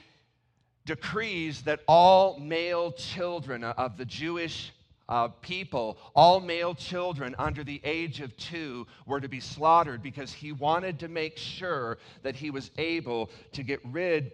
decrees 0.85 1.61
that 1.63 1.79
all 1.87 2.39
male 2.39 2.91
children 2.91 3.63
of 3.63 3.97
the 3.97 4.05
Jewish 4.05 4.73
uh, 5.09 5.27
people, 5.41 5.97
all 6.15 6.39
male 6.39 6.73
children 6.73 7.35
under 7.37 7.63
the 7.63 7.79
age 7.83 8.19
of 8.21 8.35
two, 8.37 8.87
were 9.05 9.21
to 9.21 9.29
be 9.29 9.39
slaughtered 9.39 10.01
because 10.01 10.31
he 10.31 10.51
wanted 10.51 10.99
to 10.99 11.07
make 11.07 11.37
sure 11.37 11.97
that 12.21 12.35
he 12.35 12.49
was 12.49 12.71
able 12.77 13.29
to 13.51 13.63
get 13.63 13.79
rid 13.85 14.31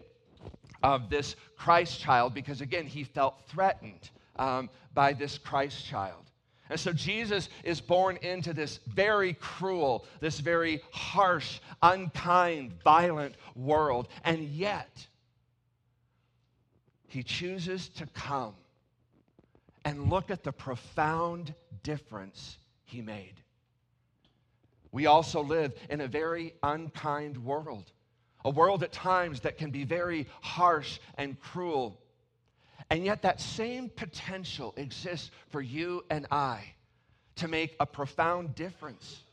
of 0.83 1.09
this 1.09 1.35
Christ 1.57 1.99
child 1.99 2.33
because, 2.33 2.61
again, 2.61 2.85
he 2.85 3.03
felt 3.03 3.35
threatened 3.47 4.09
um, 4.37 4.69
by 4.93 5.13
this 5.13 5.37
Christ 5.37 5.85
child. 5.85 6.28
And 6.69 6.79
so 6.79 6.93
Jesus 6.93 7.49
is 7.63 7.81
born 7.81 8.17
into 8.17 8.53
this 8.53 8.79
very 8.87 9.33
cruel, 9.33 10.05
this 10.19 10.39
very 10.39 10.81
harsh, 10.91 11.59
unkind, 11.81 12.73
violent 12.83 13.35
world. 13.55 14.07
And 14.23 14.43
yet, 14.43 15.07
he 17.07 17.23
chooses 17.23 17.89
to 17.89 18.05
come 18.07 18.53
and 19.83 20.09
look 20.11 20.29
at 20.29 20.43
the 20.43 20.51
profound 20.51 21.55
difference 21.81 22.57
he 22.85 23.01
made. 23.01 23.33
We 24.91 25.07
also 25.07 25.41
live 25.41 25.73
in 25.89 26.01
a 26.01 26.07
very 26.07 26.53
unkind 26.61 27.43
world, 27.43 27.91
a 28.45 28.49
world 28.49 28.83
at 28.83 28.91
times 28.91 29.41
that 29.41 29.57
can 29.57 29.71
be 29.71 29.83
very 29.83 30.27
harsh 30.41 30.99
and 31.17 31.39
cruel. 31.39 31.99
And 32.89 33.05
yet, 33.05 33.21
that 33.21 33.39
same 33.39 33.89
potential 33.89 34.73
exists 34.75 35.29
for 35.49 35.61
you 35.61 36.03
and 36.09 36.25
I 36.31 36.73
to 37.35 37.47
make 37.47 37.75
a 37.79 37.85
profound 37.85 38.55
difference. 38.55 39.23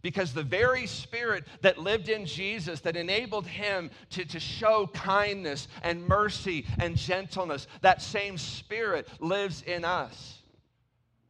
Because 0.00 0.32
the 0.32 0.42
very 0.42 0.86
spirit 0.86 1.44
that 1.60 1.78
lived 1.78 2.08
in 2.08 2.26
Jesus, 2.26 2.80
that 2.80 2.96
enabled 2.96 3.46
him 3.46 3.90
to, 4.10 4.24
to 4.24 4.40
show 4.40 4.88
kindness 4.92 5.68
and 5.82 6.06
mercy 6.08 6.66
and 6.80 6.96
gentleness, 6.96 7.68
that 7.82 8.02
same 8.02 8.36
spirit 8.36 9.08
lives 9.20 9.62
in 9.62 9.84
us. 9.84 10.38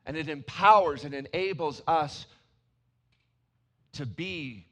And 0.06 0.16
it 0.16 0.28
empowers 0.28 1.04
and 1.04 1.14
enables 1.14 1.82
us 1.86 2.26
to 3.92 4.06
be 4.06 4.66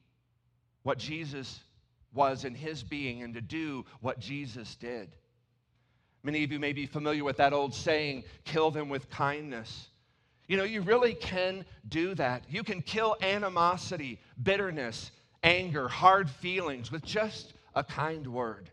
what 0.83 0.97
Jesus 0.97 1.61
was 2.15 2.45
in 2.45 2.55
his 2.55 2.83
being 2.83 3.23
and 3.23 3.35
to 3.35 3.41
do 3.43 3.85
what 4.01 4.19
Jesus 4.19 4.77
did. 4.77 5.11
Many 6.23 6.45
of 6.45 6.53
you 6.53 6.59
may 6.59 6.73
be 6.73 6.87
familiar 6.87 7.25
with 7.25 7.39
that 7.39 7.53
old 7.53 7.75
saying, 7.75 8.25
kill 8.45 8.71
them 8.71 8.89
with 8.89 9.09
kindness. 9.11 9.89
You 10.49 10.57
know, 10.57 10.65
you 10.65 10.83
really 10.83 11.15
can 11.15 11.65
do 11.89 12.15
that. 12.17 12.45
You 12.49 12.63
can 12.63 12.83
kill 12.83 13.17
animosity, 13.23 14.19
bitterness, 14.43 15.13
anger, 15.43 15.89
hard 15.89 16.29
feelings 16.29 16.93
with 16.93 17.05
just 17.05 17.55
a 17.75 17.85
kind 17.85 18.27
word. 18.27 18.69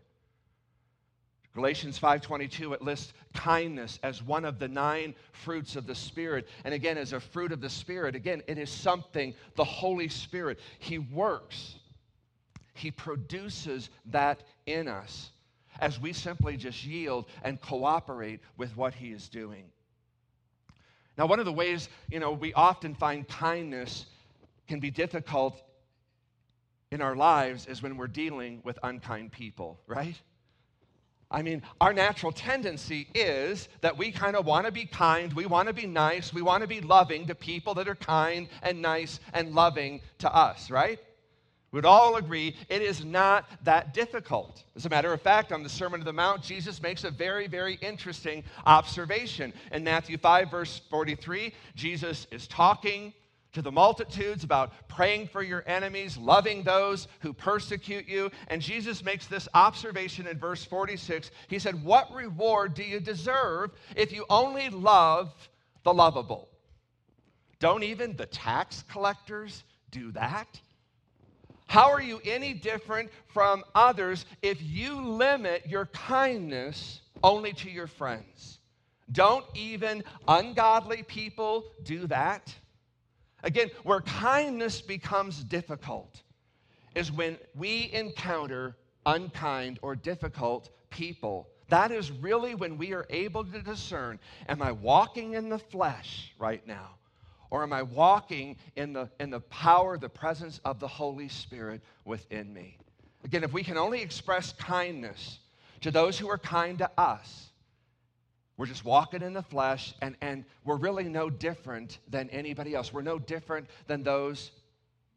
Galatians 1.54 1.98
5:22 1.98 2.74
it 2.74 2.82
lists 2.82 3.12
kindness 3.34 3.98
as 4.02 4.22
one 4.22 4.44
of 4.44 4.58
the 4.58 4.68
nine 4.68 5.14
fruits 5.32 5.76
of 5.76 5.86
the 5.86 5.94
spirit 5.94 6.46
and 6.64 6.72
again 6.72 6.96
as 6.96 7.12
a 7.12 7.18
fruit 7.18 7.50
of 7.50 7.60
the 7.60 7.68
spirit 7.68 8.14
again 8.14 8.42
it 8.46 8.58
is 8.58 8.70
something 8.70 9.34
the 9.56 9.64
holy 9.64 10.08
spirit 10.08 10.60
he 10.78 10.98
works 10.98 11.74
he 12.74 12.92
produces 12.92 13.90
that 14.06 14.44
in 14.66 14.86
us 14.86 15.32
as 15.78 16.00
we 16.00 16.12
simply 16.12 16.56
just 16.56 16.84
yield 16.84 17.26
and 17.42 17.60
cooperate 17.60 18.40
with 18.56 18.76
what 18.76 18.94
He 18.94 19.08
is 19.08 19.28
doing. 19.28 19.64
Now, 21.16 21.26
one 21.26 21.40
of 21.40 21.44
the 21.44 21.52
ways, 21.52 21.88
you 22.08 22.20
know, 22.20 22.32
we 22.32 22.52
often 22.54 22.94
find 22.94 23.26
kindness 23.26 24.06
can 24.68 24.80
be 24.80 24.90
difficult 24.90 25.60
in 26.90 27.02
our 27.02 27.16
lives 27.16 27.66
is 27.66 27.82
when 27.82 27.96
we're 27.96 28.06
dealing 28.06 28.60
with 28.64 28.78
unkind 28.82 29.32
people, 29.32 29.80
right? 29.86 30.14
I 31.30 31.42
mean, 31.42 31.62
our 31.80 31.92
natural 31.92 32.32
tendency 32.32 33.08
is 33.14 33.68
that 33.82 33.98
we 33.98 34.12
kind 34.12 34.34
of 34.34 34.46
want 34.46 34.64
to 34.64 34.72
be 34.72 34.86
kind, 34.86 35.32
we 35.34 35.44
want 35.44 35.68
to 35.68 35.74
be 35.74 35.86
nice, 35.86 36.32
we 36.32 36.40
want 36.40 36.62
to 36.62 36.66
be 36.66 36.80
loving 36.80 37.26
to 37.26 37.34
people 37.34 37.74
that 37.74 37.88
are 37.88 37.94
kind 37.94 38.48
and 38.62 38.80
nice 38.80 39.20
and 39.34 39.54
loving 39.54 40.00
to 40.20 40.34
us, 40.34 40.70
right? 40.70 40.98
Would 41.72 41.84
all 41.84 42.16
agree 42.16 42.56
it 42.70 42.80
is 42.80 43.04
not 43.04 43.44
that 43.64 43.92
difficult. 43.92 44.64
As 44.74 44.86
a 44.86 44.88
matter 44.88 45.12
of 45.12 45.20
fact, 45.20 45.52
on 45.52 45.62
the 45.62 45.68
Sermon 45.68 46.00
on 46.00 46.06
the 46.06 46.12
Mount, 46.12 46.42
Jesus 46.42 46.80
makes 46.80 47.04
a 47.04 47.10
very, 47.10 47.46
very 47.46 47.74
interesting 47.82 48.42
observation. 48.64 49.52
In 49.72 49.84
Matthew 49.84 50.16
5, 50.16 50.50
verse 50.50 50.80
43, 50.88 51.52
Jesus 51.74 52.26
is 52.30 52.46
talking 52.46 53.12
to 53.52 53.60
the 53.60 53.72
multitudes 53.72 54.44
about 54.44 54.72
praying 54.88 55.28
for 55.28 55.42
your 55.42 55.62
enemies, 55.66 56.16
loving 56.16 56.62
those 56.62 57.06
who 57.20 57.34
persecute 57.34 58.08
you. 58.08 58.30
And 58.48 58.62
Jesus 58.62 59.04
makes 59.04 59.26
this 59.26 59.48
observation 59.52 60.26
in 60.26 60.38
verse 60.38 60.64
46. 60.64 61.30
He 61.48 61.58
said, 61.58 61.82
What 61.84 62.12
reward 62.14 62.74
do 62.74 62.82
you 62.82 63.00
deserve 63.00 63.72
if 63.94 64.10
you 64.10 64.24
only 64.30 64.70
love 64.70 65.34
the 65.82 65.92
lovable? 65.92 66.48
Don't 67.58 67.82
even 67.82 68.16
the 68.16 68.26
tax 68.26 68.84
collectors 68.90 69.64
do 69.90 70.12
that? 70.12 70.60
How 71.68 71.92
are 71.92 72.00
you 72.00 72.20
any 72.24 72.54
different 72.54 73.10
from 73.26 73.62
others 73.74 74.24
if 74.40 74.60
you 74.62 75.00
limit 75.00 75.66
your 75.66 75.86
kindness 75.86 77.02
only 77.22 77.52
to 77.52 77.70
your 77.70 77.86
friends? 77.86 78.58
Don't 79.12 79.44
even 79.54 80.02
ungodly 80.26 81.02
people 81.02 81.64
do 81.82 82.06
that? 82.06 82.54
Again, 83.42 83.70
where 83.84 84.00
kindness 84.00 84.80
becomes 84.80 85.44
difficult 85.44 86.22
is 86.94 87.12
when 87.12 87.36
we 87.54 87.90
encounter 87.92 88.74
unkind 89.04 89.78
or 89.82 89.94
difficult 89.94 90.70
people. 90.88 91.48
That 91.68 91.90
is 91.90 92.10
really 92.10 92.54
when 92.54 92.78
we 92.78 92.94
are 92.94 93.06
able 93.10 93.44
to 93.44 93.60
discern 93.60 94.18
am 94.48 94.62
I 94.62 94.72
walking 94.72 95.34
in 95.34 95.50
the 95.50 95.58
flesh 95.58 96.32
right 96.38 96.66
now? 96.66 96.97
Or 97.50 97.62
am 97.62 97.72
I 97.72 97.82
walking 97.82 98.56
in 98.76 98.92
the, 98.92 99.08
in 99.18 99.30
the 99.30 99.40
power, 99.40 99.96
the 99.96 100.08
presence 100.08 100.60
of 100.64 100.80
the 100.80 100.88
Holy 100.88 101.28
Spirit 101.28 101.80
within 102.04 102.52
me? 102.52 102.76
Again, 103.24 103.44
if 103.44 103.52
we 103.52 103.62
can 103.62 103.76
only 103.76 104.02
express 104.02 104.52
kindness 104.52 105.38
to 105.80 105.90
those 105.90 106.18
who 106.18 106.28
are 106.28 106.38
kind 106.38 106.78
to 106.78 106.90
us, 106.98 107.48
we're 108.56 108.66
just 108.66 108.84
walking 108.84 109.22
in 109.22 109.32
the 109.32 109.42
flesh 109.42 109.94
and, 110.02 110.16
and 110.20 110.44
we're 110.64 110.76
really 110.76 111.04
no 111.04 111.30
different 111.30 111.98
than 112.08 112.28
anybody 112.30 112.74
else. 112.74 112.92
We're 112.92 113.02
no 113.02 113.18
different 113.18 113.68
than 113.86 114.02
those 114.02 114.50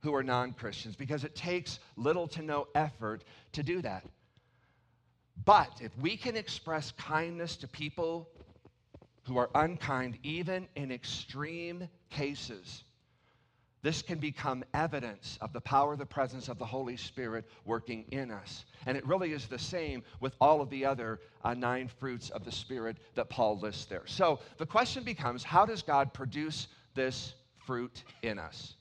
who 0.03 0.13
are 0.15 0.23
non 0.23 0.53
Christians 0.53 0.95
because 0.95 1.23
it 1.23 1.35
takes 1.35 1.79
little 1.97 2.27
to 2.29 2.41
no 2.41 2.67
effort 2.75 3.23
to 3.53 3.63
do 3.63 3.81
that. 3.81 4.05
But 5.43 5.71
if 5.81 5.95
we 5.97 6.17
can 6.17 6.35
express 6.35 6.91
kindness 6.91 7.55
to 7.57 7.67
people 7.67 8.29
who 9.23 9.37
are 9.37 9.49
unkind, 9.55 10.17
even 10.23 10.67
in 10.75 10.91
extreme 10.91 11.87
cases, 12.09 12.83
this 13.83 14.03
can 14.03 14.19
become 14.19 14.63
evidence 14.73 15.39
of 15.41 15.53
the 15.53 15.61
power, 15.61 15.95
the 15.95 16.05
presence 16.05 16.49
of 16.49 16.59
the 16.59 16.65
Holy 16.65 16.97
Spirit 16.97 17.45
working 17.65 18.05
in 18.11 18.29
us. 18.29 18.65
And 18.85 18.95
it 18.95 19.05
really 19.07 19.33
is 19.33 19.47
the 19.47 19.57
same 19.57 20.03
with 20.19 20.35
all 20.39 20.61
of 20.61 20.69
the 20.69 20.85
other 20.85 21.19
uh, 21.43 21.55
nine 21.55 21.89
fruits 21.99 22.29
of 22.29 22.45
the 22.45 22.51
Spirit 22.51 22.97
that 23.15 23.29
Paul 23.29 23.57
lists 23.59 23.85
there. 23.85 24.03
So 24.05 24.39
the 24.57 24.67
question 24.67 25.03
becomes 25.03 25.43
how 25.43 25.65
does 25.65 25.81
God 25.81 26.13
produce 26.13 26.67
this 26.93 27.33
fruit 27.65 28.03
in 28.21 28.37
us? 28.37 28.75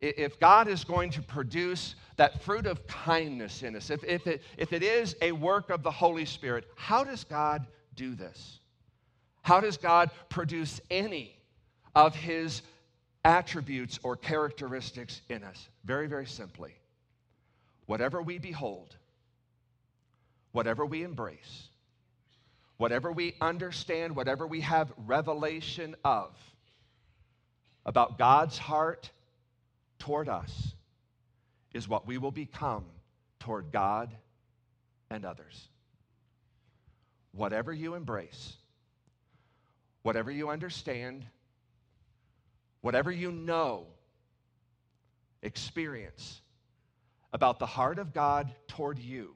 If 0.00 0.38
God 0.38 0.68
is 0.68 0.84
going 0.84 1.10
to 1.10 1.22
produce 1.22 1.96
that 2.16 2.42
fruit 2.42 2.66
of 2.66 2.84
kindness 2.86 3.62
in 3.62 3.74
us, 3.74 3.90
if, 3.90 4.02
if, 4.04 4.26
it, 4.26 4.42
if 4.56 4.72
it 4.72 4.82
is 4.82 5.16
a 5.22 5.32
work 5.32 5.70
of 5.70 5.82
the 5.82 5.90
Holy 5.90 6.24
Spirit, 6.24 6.64
how 6.76 7.02
does 7.02 7.24
God 7.24 7.66
do 7.94 8.14
this? 8.14 8.57
How 9.42 9.60
does 9.60 9.76
God 9.76 10.10
produce 10.28 10.80
any 10.90 11.36
of 11.94 12.14
His 12.14 12.62
attributes 13.24 13.98
or 14.02 14.16
characteristics 14.16 15.20
in 15.28 15.44
us? 15.44 15.68
Very, 15.84 16.06
very 16.06 16.26
simply. 16.26 16.74
Whatever 17.86 18.20
we 18.20 18.38
behold, 18.38 18.94
whatever 20.52 20.84
we 20.84 21.02
embrace, 21.02 21.68
whatever 22.76 23.10
we 23.10 23.34
understand, 23.40 24.14
whatever 24.14 24.46
we 24.46 24.60
have 24.60 24.92
revelation 25.06 25.94
of 26.04 26.30
about 27.86 28.18
God's 28.18 28.58
heart 28.58 29.10
toward 29.98 30.28
us, 30.28 30.74
is 31.72 31.88
what 31.88 32.06
we 32.06 32.18
will 32.18 32.30
become 32.30 32.84
toward 33.40 33.72
God 33.72 34.14
and 35.10 35.24
others. 35.24 35.68
Whatever 37.32 37.72
you 37.72 37.94
embrace, 37.94 38.56
whatever 40.02 40.30
you 40.30 40.48
understand, 40.48 41.24
whatever 42.80 43.10
you 43.10 43.32
know, 43.32 43.86
experience 45.42 46.40
about 47.32 47.58
the 47.58 47.66
heart 47.66 47.98
of 47.98 48.12
God 48.12 48.50
toward 48.66 48.98
you 48.98 49.34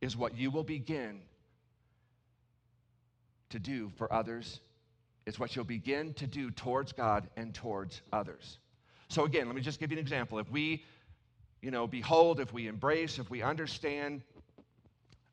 is 0.00 0.16
what 0.16 0.36
you 0.36 0.50
will 0.50 0.64
begin 0.64 1.20
to 3.50 3.58
do 3.58 3.90
for 3.96 4.12
others. 4.12 4.60
It's 5.26 5.38
what 5.38 5.56
you'll 5.56 5.64
begin 5.64 6.12
to 6.14 6.26
do 6.26 6.50
towards 6.50 6.92
God 6.92 7.28
and 7.36 7.54
towards 7.54 8.02
others. 8.12 8.58
So, 9.08 9.24
again, 9.24 9.46
let 9.46 9.54
me 9.54 9.62
just 9.62 9.80
give 9.80 9.90
you 9.90 9.96
an 9.96 10.02
example. 10.02 10.38
If 10.38 10.50
we, 10.50 10.84
you 11.62 11.70
know, 11.70 11.86
behold, 11.86 12.40
if 12.40 12.52
we 12.52 12.66
embrace, 12.66 13.18
if 13.18 13.30
we 13.30 13.42
understand 13.42 14.22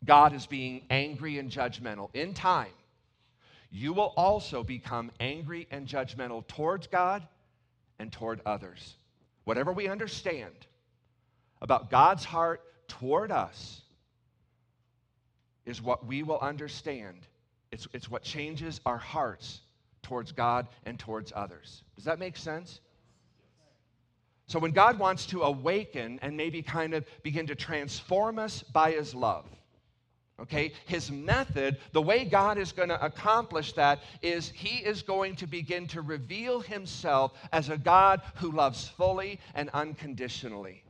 God 0.06 0.34
is 0.34 0.46
being 0.46 0.84
angry 0.90 1.38
and 1.38 1.50
judgmental 1.52 2.14
in 2.14 2.34
time, 2.34 2.72
you 3.72 3.94
will 3.94 4.14
also 4.18 4.64
become 4.64 5.12
angry 5.20 5.68
and 5.72 5.88
judgmental 5.88 6.46
towards 6.48 6.88
God 6.88 7.26
and 8.00 8.12
toward 8.12 8.42
others. 8.46 8.96
Whatever 9.46 9.72
we 9.72 9.88
understand 9.88 10.54
about 11.62 11.90
God's 11.90 12.26
heart 12.26 12.62
toward 12.88 13.32
us 13.32 13.82
is 15.66 15.82
what 15.82 16.06
we 16.06 16.22
will 16.22 16.40
understand. 16.40 17.18
It's, 17.72 17.88
it's 17.94 18.10
what 18.10 18.24
changes 18.24 18.82
our 18.86 18.98
hearts 18.98 19.62
towards 20.02 20.34
God 20.34 20.68
and 20.86 21.00
towards 21.00 21.32
others. 21.34 21.84
Does 21.96 22.06
that 22.06 22.20
make 22.20 22.36
sense? 22.36 22.82
So, 24.48 24.60
when 24.60 24.72
God 24.72 25.00
wants 25.00 25.28
to 25.28 25.44
awaken 25.44 26.20
and 26.22 26.36
maybe 26.36 26.62
kind 26.62 26.94
of 26.94 27.06
begin 27.24 27.48
to 27.48 27.56
transform 27.56 28.38
us 28.38 28.64
by 28.64 28.92
His 28.92 29.16
love, 29.16 29.46
okay, 30.40 30.74
His 30.86 31.12
method, 31.12 31.78
the 31.92 32.02
way 32.02 32.26
God 32.26 32.58
is 32.58 32.72
going 32.72 32.90
to 32.90 33.04
accomplish 33.04 33.74
that 33.74 34.00
is 34.22 34.50
He 34.50 34.78
is 34.84 35.02
going 35.02 35.36
to 35.38 35.48
begin 35.48 35.88
to 35.88 36.02
reveal 36.02 36.60
Himself 36.60 37.34
as 37.52 37.70
a 37.70 37.78
God 37.78 38.22
who 38.36 38.52
loves 38.52 38.88
fully 38.88 39.40
and 39.54 39.70
unconditionally. 39.74 40.84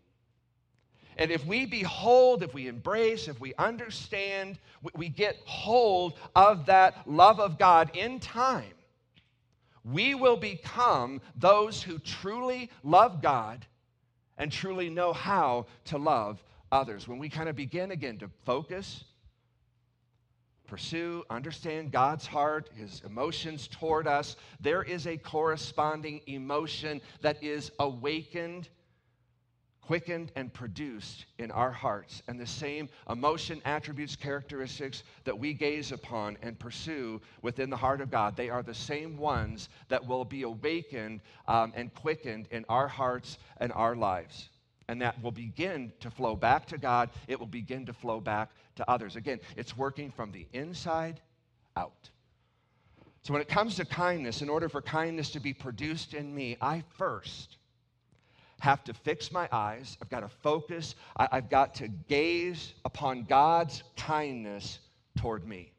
And 1.17 1.29
if 1.29 1.45
we 1.45 1.65
behold, 1.65 2.41
if 2.41 2.53
we 2.53 2.67
embrace, 2.67 3.27
if 3.27 3.39
we 3.39 3.53
understand, 3.55 4.57
we 4.95 5.09
get 5.09 5.37
hold 5.45 6.13
of 6.35 6.65
that 6.67 7.07
love 7.07 7.39
of 7.39 7.57
God 7.59 7.95
in 7.95 8.19
time, 8.19 8.73
we 9.83 10.15
will 10.15 10.37
become 10.37 11.21
those 11.35 11.81
who 11.81 11.99
truly 11.99 12.69
love 12.83 13.21
God 13.21 13.65
and 14.37 14.51
truly 14.51 14.89
know 14.89 15.11
how 15.11 15.65
to 15.85 15.97
love 15.97 16.41
others. 16.71 17.07
When 17.07 17.19
we 17.19 17.29
kind 17.29 17.49
of 17.49 17.55
begin 17.55 17.91
again 17.91 18.17
to 18.19 18.29
focus, 18.45 19.03
pursue, 20.71 21.21
understand 21.29 21.91
God's 21.91 22.25
heart, 22.25 22.69
His 22.73 23.01
emotions 23.05 23.67
toward 23.67 24.07
us, 24.07 24.37
there 24.61 24.81
is 24.81 25.05
a 25.05 25.17
corresponding 25.17 26.21
emotion 26.27 27.01
that 27.19 27.43
is 27.43 27.71
awakened 27.77 28.69
quickened 29.81 30.31
and 30.37 30.53
produced 30.53 31.25
in 31.39 31.51
our 31.51 31.71
hearts, 31.71 32.23
and 32.29 32.39
the 32.39 32.47
same 32.47 32.87
emotion, 33.09 33.61
attributes, 33.65 34.15
characteristics 34.15 35.03
that 35.25 35.37
we 35.37 35.53
gaze 35.53 35.91
upon 35.91 36.37
and 36.41 36.57
pursue 36.57 37.19
within 37.41 37.69
the 37.69 37.75
heart 37.75 37.99
of 37.99 38.09
God, 38.09 38.37
they 38.37 38.49
are 38.49 38.63
the 38.63 38.73
same 38.73 39.17
ones 39.17 39.67
that 39.89 40.07
will 40.07 40.23
be 40.23 40.43
awakened 40.43 41.19
um, 41.49 41.73
and 41.75 41.93
quickened 41.93 42.47
in 42.51 42.63
our 42.69 42.87
hearts 42.87 43.37
and 43.57 43.73
our 43.73 43.93
lives. 43.93 44.50
And 44.91 45.01
that 45.01 45.23
will 45.23 45.31
begin 45.31 45.93
to 46.01 46.11
flow 46.11 46.35
back 46.35 46.65
to 46.65 46.77
God. 46.77 47.11
It 47.29 47.39
will 47.39 47.47
begin 47.47 47.85
to 47.85 47.93
flow 47.93 48.19
back 48.19 48.49
to 48.75 48.91
others. 48.91 49.15
Again, 49.15 49.39
it's 49.55 49.77
working 49.77 50.11
from 50.11 50.33
the 50.33 50.45
inside 50.51 51.21
out. 51.77 52.09
So, 53.23 53.31
when 53.31 53.41
it 53.41 53.47
comes 53.47 53.77
to 53.77 53.85
kindness, 53.85 54.41
in 54.41 54.49
order 54.49 54.67
for 54.67 54.81
kindness 54.81 55.29
to 55.31 55.39
be 55.39 55.53
produced 55.53 56.13
in 56.13 56.35
me, 56.35 56.57
I 56.59 56.83
first 56.97 57.55
have 58.59 58.83
to 58.83 58.93
fix 58.93 59.31
my 59.31 59.47
eyes. 59.53 59.97
I've 60.01 60.09
got 60.09 60.19
to 60.19 60.27
focus. 60.27 60.95
I, 61.15 61.29
have 61.31 61.49
got 61.49 61.73
to 61.75 61.87
gaze 61.87 62.73
upon 62.83 63.23
God's 63.23 63.83
kindness 63.95 64.79
toward 65.17 65.47
me. 65.47 65.71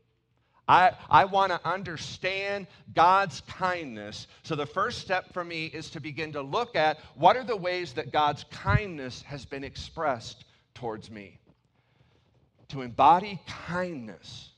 I, 0.69 0.93
I 1.11 1.25
want 1.25 1.51
to 1.51 1.61
understand 1.69 2.69
God's 2.95 3.41
kindness. 3.43 4.29
So, 4.43 4.55
the 4.55 4.67
first 4.67 5.01
step 5.01 5.33
for 5.33 5.43
me 5.43 5.67
is 5.67 5.91
to 5.91 6.01
begin 6.01 6.33
to 6.33 6.43
look 6.43 6.77
at 6.77 6.99
what 7.17 7.37
are 7.37 7.45
the 7.45 7.57
ways 7.57 7.95
that 7.95 8.13
God's 8.13 8.45
kindness 8.45 9.23
has 9.23 9.45
been 9.45 9.65
expressed 9.65 10.45
towards 10.75 11.11
me. 11.11 11.39
To 12.69 12.83
embody 12.83 13.41
kindness, 13.47 14.51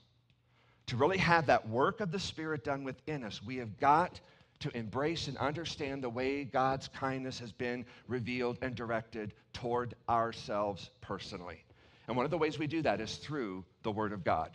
to 0.86 0.96
really 0.96 1.18
have 1.18 1.46
that 1.46 1.68
work 1.68 2.00
of 2.00 2.12
the 2.12 2.20
Spirit 2.20 2.64
done 2.64 2.84
within 2.84 3.24
us, 3.24 3.42
we 3.42 3.56
have 3.56 3.80
got 3.80 4.20
to 4.60 4.76
embrace 4.76 5.26
and 5.28 5.36
understand 5.38 6.02
the 6.02 6.08
way 6.08 6.44
God's 6.44 6.88
kindness 6.88 7.38
has 7.40 7.52
been 7.52 7.84
revealed 8.08 8.58
and 8.62 8.74
directed 8.74 9.32
toward 9.52 9.94
ourselves 10.08 10.90
personally. 11.00 11.64
And 12.06 12.16
one 12.16 12.24
of 12.24 12.30
the 12.30 12.38
ways 12.38 12.58
we 12.58 12.66
do 12.66 12.82
that 12.82 13.00
is 13.00 13.16
through 13.16 13.64
the 13.82 13.90
Word 13.90 14.12
of 14.12 14.22
God. 14.22 14.50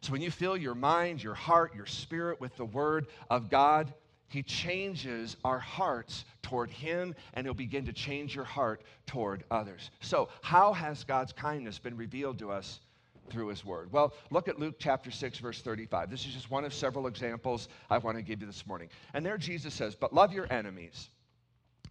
So 0.00 0.12
when 0.12 0.22
you 0.22 0.30
fill 0.30 0.56
your 0.56 0.74
mind, 0.74 1.22
your 1.22 1.34
heart, 1.34 1.74
your 1.74 1.86
spirit 1.86 2.40
with 2.40 2.56
the 2.56 2.64
Word 2.64 3.08
of 3.30 3.50
God, 3.50 3.92
He 4.28 4.42
changes 4.42 5.36
our 5.44 5.58
hearts 5.58 6.24
toward 6.42 6.70
Him, 6.70 7.14
and 7.34 7.46
He'll 7.46 7.54
begin 7.54 7.86
to 7.86 7.92
change 7.92 8.34
your 8.34 8.44
heart 8.44 8.82
toward 9.06 9.44
others. 9.50 9.90
So, 10.00 10.28
how 10.42 10.72
has 10.72 11.04
God's 11.04 11.32
kindness 11.32 11.78
been 11.78 11.96
revealed 11.96 12.38
to 12.38 12.52
us 12.52 12.80
through 13.30 13.48
his 13.48 13.64
word. 13.64 13.92
Well, 13.92 14.14
look 14.30 14.48
at 14.48 14.58
Luke 14.58 14.76
chapter 14.78 15.10
6, 15.10 15.38
verse 15.38 15.60
35. 15.60 16.10
This 16.10 16.26
is 16.26 16.32
just 16.32 16.50
one 16.50 16.64
of 16.64 16.72
several 16.72 17.06
examples 17.06 17.68
I 17.90 17.98
want 17.98 18.16
to 18.16 18.22
give 18.22 18.40
you 18.40 18.46
this 18.46 18.66
morning. 18.66 18.88
And 19.14 19.24
there 19.24 19.38
Jesus 19.38 19.74
says, 19.74 19.94
But 19.94 20.12
love 20.12 20.32
your 20.32 20.50
enemies. 20.52 21.10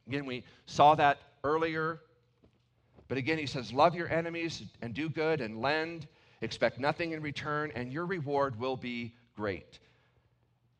Again, 0.07 0.25
we 0.25 0.43
saw 0.65 0.95
that 0.95 1.19
earlier. 1.43 2.01
But 3.07 3.17
again, 3.17 3.37
he 3.37 3.45
says, 3.45 3.71
Love 3.71 3.95
your 3.95 4.09
enemies 4.11 4.63
and 4.81 4.93
do 4.93 5.09
good 5.09 5.41
and 5.41 5.61
lend. 5.61 6.07
Expect 6.41 6.79
nothing 6.79 7.13
in 7.13 7.21
return, 7.21 7.71
and 7.75 7.91
your 7.91 8.05
reward 8.05 8.59
will 8.59 8.77
be 8.77 9.15
great. 9.35 9.79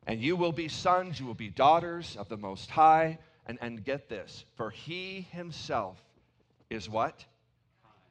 And 0.06 0.20
you 0.20 0.36
will 0.36 0.52
be 0.52 0.68
sons, 0.68 1.18
you 1.18 1.26
will 1.26 1.34
be 1.34 1.50
daughters 1.50 2.16
of 2.16 2.28
the 2.28 2.36
Most 2.36 2.70
High. 2.70 3.18
And, 3.46 3.58
and 3.62 3.82
get 3.82 4.08
this, 4.08 4.44
for 4.56 4.70
he 4.70 5.26
himself 5.32 5.96
is 6.68 6.88
what? 6.88 7.24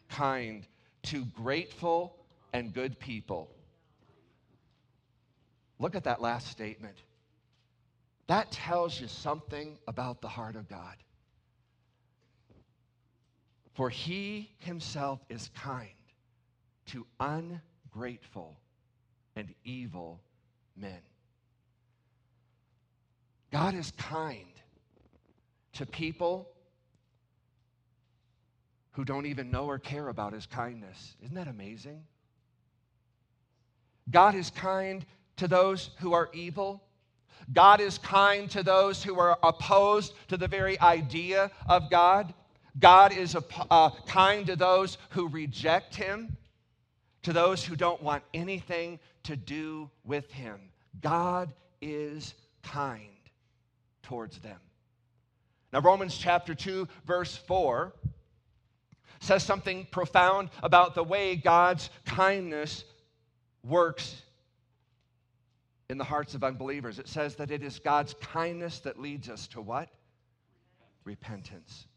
Kind 0.10 0.66
to 1.04 1.26
grateful 1.26 2.16
and 2.54 2.74
good 2.74 3.00
people. 3.00 3.50
Look 5.80 5.96
at 5.96 6.06
that 6.06 6.22
last 6.22 6.48
statement. 6.48 6.98
That 8.26 8.52
tells 8.52 9.00
you 9.00 9.08
something 9.08 9.78
about 9.88 10.22
the 10.22 10.28
heart 10.28 10.56
of 10.56 10.68
God. 10.68 10.96
For 13.76 13.90
he 13.92 14.50
himself 14.58 15.20
is 15.30 15.52
kind 15.56 15.90
to 16.88 17.06
ungrateful 17.20 18.58
and 19.36 19.54
evil 19.64 20.22
men. 20.76 21.00
God 23.52 23.76
is 23.76 23.92
kind 23.98 24.46
to 25.74 25.86
people 25.86 26.50
who 28.92 29.06
don't 29.06 29.28
even 29.28 29.52
know 29.52 29.66
or 29.66 29.78
care 29.78 30.08
about 30.10 30.34
his 30.34 30.46
kindness. 30.46 31.16
Isn't 31.24 31.36
that 31.36 31.48
amazing? 31.48 32.04
God 34.10 34.36
is 34.36 34.50
kind 34.50 35.06
to 35.38 35.48
those 35.48 35.92
who 36.00 36.14
are 36.14 36.30
evil, 36.34 36.82
God 37.54 37.80
is 37.80 37.98
kind 37.98 38.50
to 38.52 38.64
those 38.64 39.04
who 39.04 39.20
are 39.20 39.38
opposed 39.44 40.14
to 40.28 40.38
the 40.38 40.48
very 40.48 40.80
idea 40.80 41.52
of 41.68 41.90
God. 41.90 42.34
God 42.80 43.16
is 43.16 43.36
uh, 43.72 43.90
kind 44.06 44.46
to 44.48 44.56
those 44.56 44.98
who 45.10 45.28
reject 45.30 45.96
Him, 45.96 46.36
to 47.24 47.34
those 47.34 47.64
who 47.64 47.76
don't 47.76 48.02
want 48.02 48.24
anything 48.34 49.00
to 49.24 49.36
do 49.36 49.90
with 50.06 50.32
Him. 50.32 50.60
God 51.02 51.54
is 51.82 52.34
kind 52.64 53.02
towards 54.04 54.40
them. 54.40 54.60
Now, 55.74 55.82
Romans 55.82 56.18
chapter 56.18 56.56
2, 56.56 56.88
verse 57.06 57.36
4 57.36 57.94
says 59.20 59.44
something 59.44 59.88
profound 59.92 60.50
about 60.64 60.96
the 60.96 61.04
way 61.04 61.36
God's 61.36 61.90
kindness 62.06 62.84
works 63.64 64.22
in 65.90 65.98
the 65.98 66.04
hearts 66.04 66.36
of 66.36 66.44
unbelievers. 66.44 67.00
It 67.00 67.08
says 67.08 67.36
that 67.36 67.52
it 67.52 67.64
is 67.64 67.80
God's 67.80 68.14
kindness 68.16 68.80
that 68.80 69.00
leads 69.00 69.30
us 69.30 69.48
to 69.48 69.62
what? 69.62 69.90
Repentance. 71.04 71.88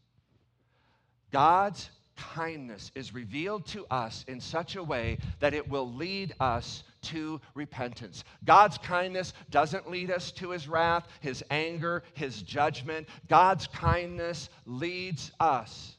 God's 1.31 1.89
kindness 2.21 2.91
is 2.93 3.13
revealed 3.13 3.65
to 3.67 3.85
us 3.89 4.23
in 4.27 4.39
such 4.39 4.75
a 4.75 4.83
way 4.83 5.17
that 5.39 5.53
it 5.53 5.67
will 5.67 5.91
lead 5.91 6.33
us 6.39 6.83
to 7.01 7.41
repentance. 7.55 8.23
God's 8.45 8.77
kindness 8.77 9.33
doesn't 9.49 9.89
lead 9.89 10.11
us 10.11 10.31
to 10.33 10.51
his 10.51 10.67
wrath, 10.67 11.07
his 11.19 11.43
anger, 11.49 12.03
his 12.13 12.41
judgment. 12.43 13.07
God's 13.27 13.67
kindness 13.67 14.49
leads 14.65 15.31
us 15.39 15.95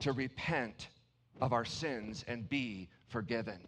to 0.00 0.12
repent 0.12 0.88
of 1.40 1.52
our 1.52 1.64
sins 1.64 2.24
and 2.28 2.48
be 2.48 2.88
forgiven. 3.08 3.58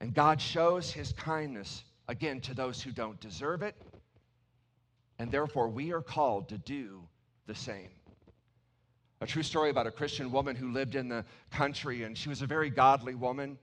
And 0.00 0.14
God 0.14 0.40
shows 0.40 0.92
his 0.92 1.12
kindness, 1.12 1.82
again, 2.08 2.40
to 2.42 2.54
those 2.54 2.82
who 2.82 2.92
don't 2.92 3.18
deserve 3.20 3.62
it. 3.62 3.74
And 5.18 5.32
therefore, 5.32 5.68
we 5.68 5.92
are 5.92 6.02
called 6.02 6.50
to 6.50 6.58
do 6.58 7.02
the 7.46 7.54
same. 7.54 7.90
A 9.20 9.26
true 9.26 9.42
story 9.42 9.70
about 9.70 9.86
a 9.86 9.90
Christian 9.90 10.30
woman 10.30 10.54
who 10.54 10.72
lived 10.72 10.94
in 10.94 11.08
the 11.08 11.24
country, 11.50 12.04
and 12.04 12.16
she 12.16 12.28
was 12.28 12.42
a 12.42 12.46
very 12.46 12.70
godly 12.70 13.14
woman. 13.14 13.58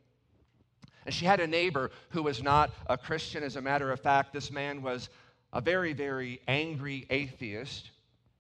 And 1.06 1.14
she 1.14 1.26
had 1.26 1.40
a 1.40 1.48
neighbor 1.48 1.92
who 2.10 2.24
was 2.24 2.44
not 2.44 2.72
a 2.88 2.98
Christian. 2.98 3.44
As 3.44 3.56
a 3.56 3.62
matter 3.62 3.92
of 3.92 4.00
fact, 4.00 4.34
this 4.34 4.52
man 4.52 4.82
was 4.82 5.10
a 5.54 5.62
very, 5.62 5.94
very 5.94 6.42
angry 6.48 7.06
atheist. 7.10 7.92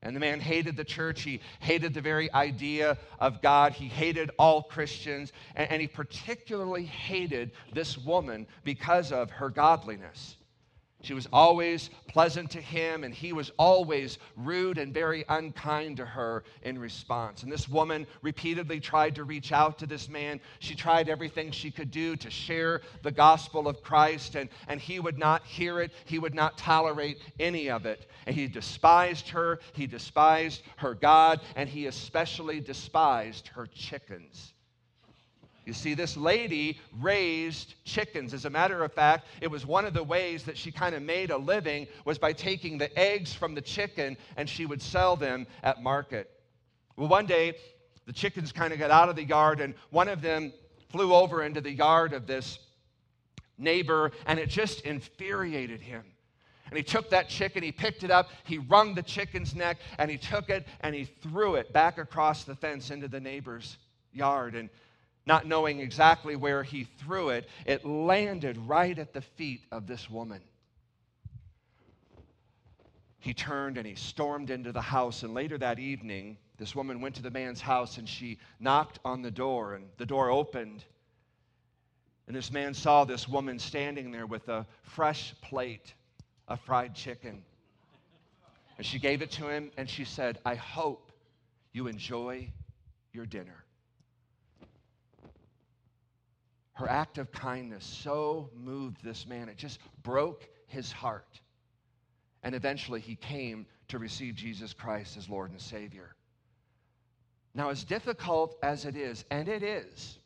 And 0.01 0.15
the 0.15 0.19
man 0.19 0.39
hated 0.39 0.75
the 0.75 0.83
church. 0.83 1.21
He 1.21 1.41
hated 1.59 1.93
the 1.93 2.01
very 2.01 2.31
idea 2.33 2.97
of 3.19 3.41
God. 3.41 3.73
He 3.73 3.87
hated 3.87 4.31
all 4.37 4.63
Christians. 4.63 5.31
And, 5.55 5.71
and, 5.71 5.81
he 5.81 5.87
particularly 5.87 6.85
hated 6.85 7.51
this 7.73 7.97
woman 7.97 8.45
because 8.63 9.11
of 9.11 9.31
her 9.31 9.49
godliness. 9.49 10.35
She 11.05 11.13
was 11.13 11.27
always 11.31 11.91
pleasant 12.07 12.49
to 12.51 12.61
him, 12.61 13.03
and 13.03 13.13
he 13.13 13.31
was 13.31 13.51
always 13.59 14.17
rude 14.35 14.79
and 14.79 14.91
very 14.91 15.23
unkind 15.29 15.97
to 15.97 16.05
her 16.05 16.43
in 16.63 16.79
response. 16.79 17.43
And 17.43 17.51
this 17.51 17.69
woman 17.69 18.07
repeatedly 18.23 18.79
tried 18.79 19.13
to 19.15 19.23
reach 19.23 19.51
out 19.51 19.77
to 19.79 19.85
this 19.85 20.09
man. 20.09 20.41
She 20.57 20.73
tried 20.73 21.07
everything 21.07 21.51
she 21.51 21.69
could 21.69 21.91
do 21.91 22.15
to 22.15 22.31
share 22.31 22.81
the 23.03 23.11
gospel 23.11 23.67
of 23.67 23.83
Christ, 23.83 24.33
and, 24.33 24.49
and 24.67 24.81
he 24.81 24.99
would 24.99 25.19
not 25.19 25.45
hear 25.45 25.79
it. 25.79 25.91
He 26.05 26.17
would 26.17 26.33
not 26.33 26.57
tolerate 26.57 27.19
any 27.39 27.69
of 27.69 27.85
it. 27.85 28.09
And 28.25 28.35
he 28.35 28.47
despised 28.47 29.29
her, 29.29 29.59
he 29.73 29.85
despised 29.85 30.63
her 30.77 30.95
God, 30.95 31.39
and 31.55 31.69
he 31.69 31.85
especially 31.85 32.59
despised 32.59 33.49
her 33.49 33.67
chickens. 33.67 34.54
You 35.65 35.73
see, 35.73 35.95
this 35.95 36.15
lady 36.15 36.79
raised 36.99 37.73
chickens. 37.85 38.33
As 38.33 38.45
a 38.45 38.49
matter 38.49 38.83
of 38.83 38.93
fact, 38.93 39.25
it 39.41 39.49
was 39.49 39.65
one 39.65 39.85
of 39.85 39.93
the 39.95 40.03
ways 40.03 40.43
that 40.43 40.57
she 40.57 40.71
kind 40.71 40.93
of 40.93 41.01
made 41.01 41.31
a 41.31 41.37
living 41.37 41.87
was 42.05 42.19
by 42.19 42.33
taking 42.33 42.77
the 42.77 42.95
eggs 42.97 43.33
from 43.33 43.55
the 43.55 43.61
chicken 43.61 44.15
and 44.37 44.47
she 44.47 44.67
would 44.67 44.81
sell 44.81 45.15
them 45.15 45.47
at 45.63 45.81
market. 45.81 46.29
Well, 46.95 47.07
one 47.07 47.25
day, 47.25 47.55
the 48.05 48.13
chickens 48.13 48.51
kind 48.51 48.73
of 48.73 48.79
got 48.79 48.91
out 48.91 49.09
of 49.09 49.15
the 49.15 49.23
yard 49.23 49.59
and 49.59 49.73
one 49.89 50.07
of 50.07 50.21
them 50.21 50.53
flew 50.89 51.13
over 51.13 51.43
into 51.43 51.61
the 51.61 51.71
yard 51.71 52.13
of 52.13 52.27
this 52.27 52.59
neighbor 53.57 54.11
and 54.27 54.37
it 54.37 54.49
just 54.49 54.81
infuriated 54.81 55.81
him. 55.81 56.03
And 56.69 56.77
he 56.77 56.83
took 56.83 57.09
that 57.09 57.27
chicken, 57.29 57.63
he 57.63 57.71
picked 57.71 58.03
it 58.03 58.11
up, 58.11 58.29
he 58.43 58.57
wrung 58.57 58.95
the 58.95 59.03
chicken's 59.03 59.55
neck, 59.55 59.77
and 59.97 60.09
he 60.09 60.17
took 60.17 60.49
it 60.49 60.67
and 60.81 60.95
he 60.95 61.05
threw 61.05 61.55
it 61.55 61.71
back 61.73 61.97
across 61.97 62.43
the 62.43 62.55
fence 62.55 62.91
into 62.91 63.07
the 63.07 63.19
neighbor's 63.19 63.77
yard. 64.11 64.55
And 64.55 64.69
not 65.25 65.47
knowing 65.47 65.79
exactly 65.79 66.35
where 66.35 66.63
he 66.63 66.83
threw 66.99 67.29
it, 67.29 67.49
it 67.65 67.85
landed 67.85 68.57
right 68.57 68.97
at 68.97 69.13
the 69.13 69.21
feet 69.21 69.61
of 69.71 69.87
this 69.87 70.09
woman. 70.09 70.41
He 73.19 73.33
turned 73.33 73.77
and 73.77 73.87
he 73.87 73.95
stormed 73.95 74.51
into 74.51 74.71
the 74.71 74.81
house, 74.81 75.23
and 75.23 75.33
later 75.33 75.57
that 75.57 75.79
evening, 75.79 76.37
this 76.57 76.75
woman 76.75 77.01
went 77.01 77.15
to 77.15 77.23
the 77.23 77.31
man's 77.31 77.59
house 77.59 77.97
and 77.97 78.07
she 78.07 78.37
knocked 78.59 78.99
on 79.03 79.23
the 79.23 79.31
door, 79.31 79.73
and 79.73 79.87
the 79.97 80.05
door 80.05 80.29
opened. 80.29 80.83
And 82.27 82.35
this 82.35 82.51
man 82.51 82.73
saw 82.73 83.03
this 83.03 83.27
woman 83.27 83.59
standing 83.59 84.11
there 84.11 84.27
with 84.27 84.47
a 84.47 84.65
fresh 84.83 85.33
plate 85.41 85.93
of 86.47 86.59
fried 86.61 86.93
chicken. 86.93 87.43
And 88.77 88.85
she 88.85 88.99
gave 88.99 89.21
it 89.21 89.31
to 89.31 89.47
him 89.47 89.71
and 89.77 89.89
she 89.89 90.05
said, 90.05 90.39
I 90.45 90.55
hope 90.55 91.11
you 91.71 91.87
enjoy 91.87 92.51
your 93.11 93.25
dinner. 93.25 93.64
Her 96.75 96.89
act 96.89 97.17
of 97.17 97.31
kindness 97.31 97.85
so 97.85 98.49
moved 98.55 99.03
this 99.03 99.25
man, 99.25 99.49
it 99.49 99.57
just 99.57 99.79
broke 100.03 100.47
his 100.67 100.91
heart. 100.91 101.39
And 102.43 102.53
eventually 102.53 103.01
he 103.01 103.15
came 103.15 103.65
to 103.87 103.97
receive 103.97 104.35
Jesus 104.35 104.73
Christ 104.73 105.17
as 105.17 105.29
Lord 105.29 105.51
and 105.51 105.59
Savior. 105.59 106.15
Now, 107.53 107.69
as 107.69 107.83
difficult 107.83 108.57
as 108.61 108.85
it 108.85 108.95
is, 108.95 109.23
and 109.31 109.47
it 109.47 109.63
is, 109.63 110.19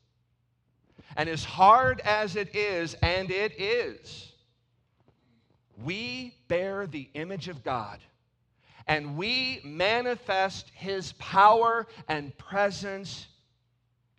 and 1.15 1.29
as 1.29 1.43
hard 1.43 2.01
as 2.01 2.35
it 2.35 2.55
is, 2.55 2.95
and 2.95 3.29
it 3.29 3.59
is, 3.59 4.31
we 5.83 6.35
bear 6.47 6.87
the 6.87 7.09
image 7.13 7.47
of 7.47 7.63
God 7.63 7.99
and 8.87 9.15
we 9.15 9.61
manifest 9.63 10.71
His 10.73 11.13
power 11.13 11.85
and 12.07 12.35
presence 12.39 13.27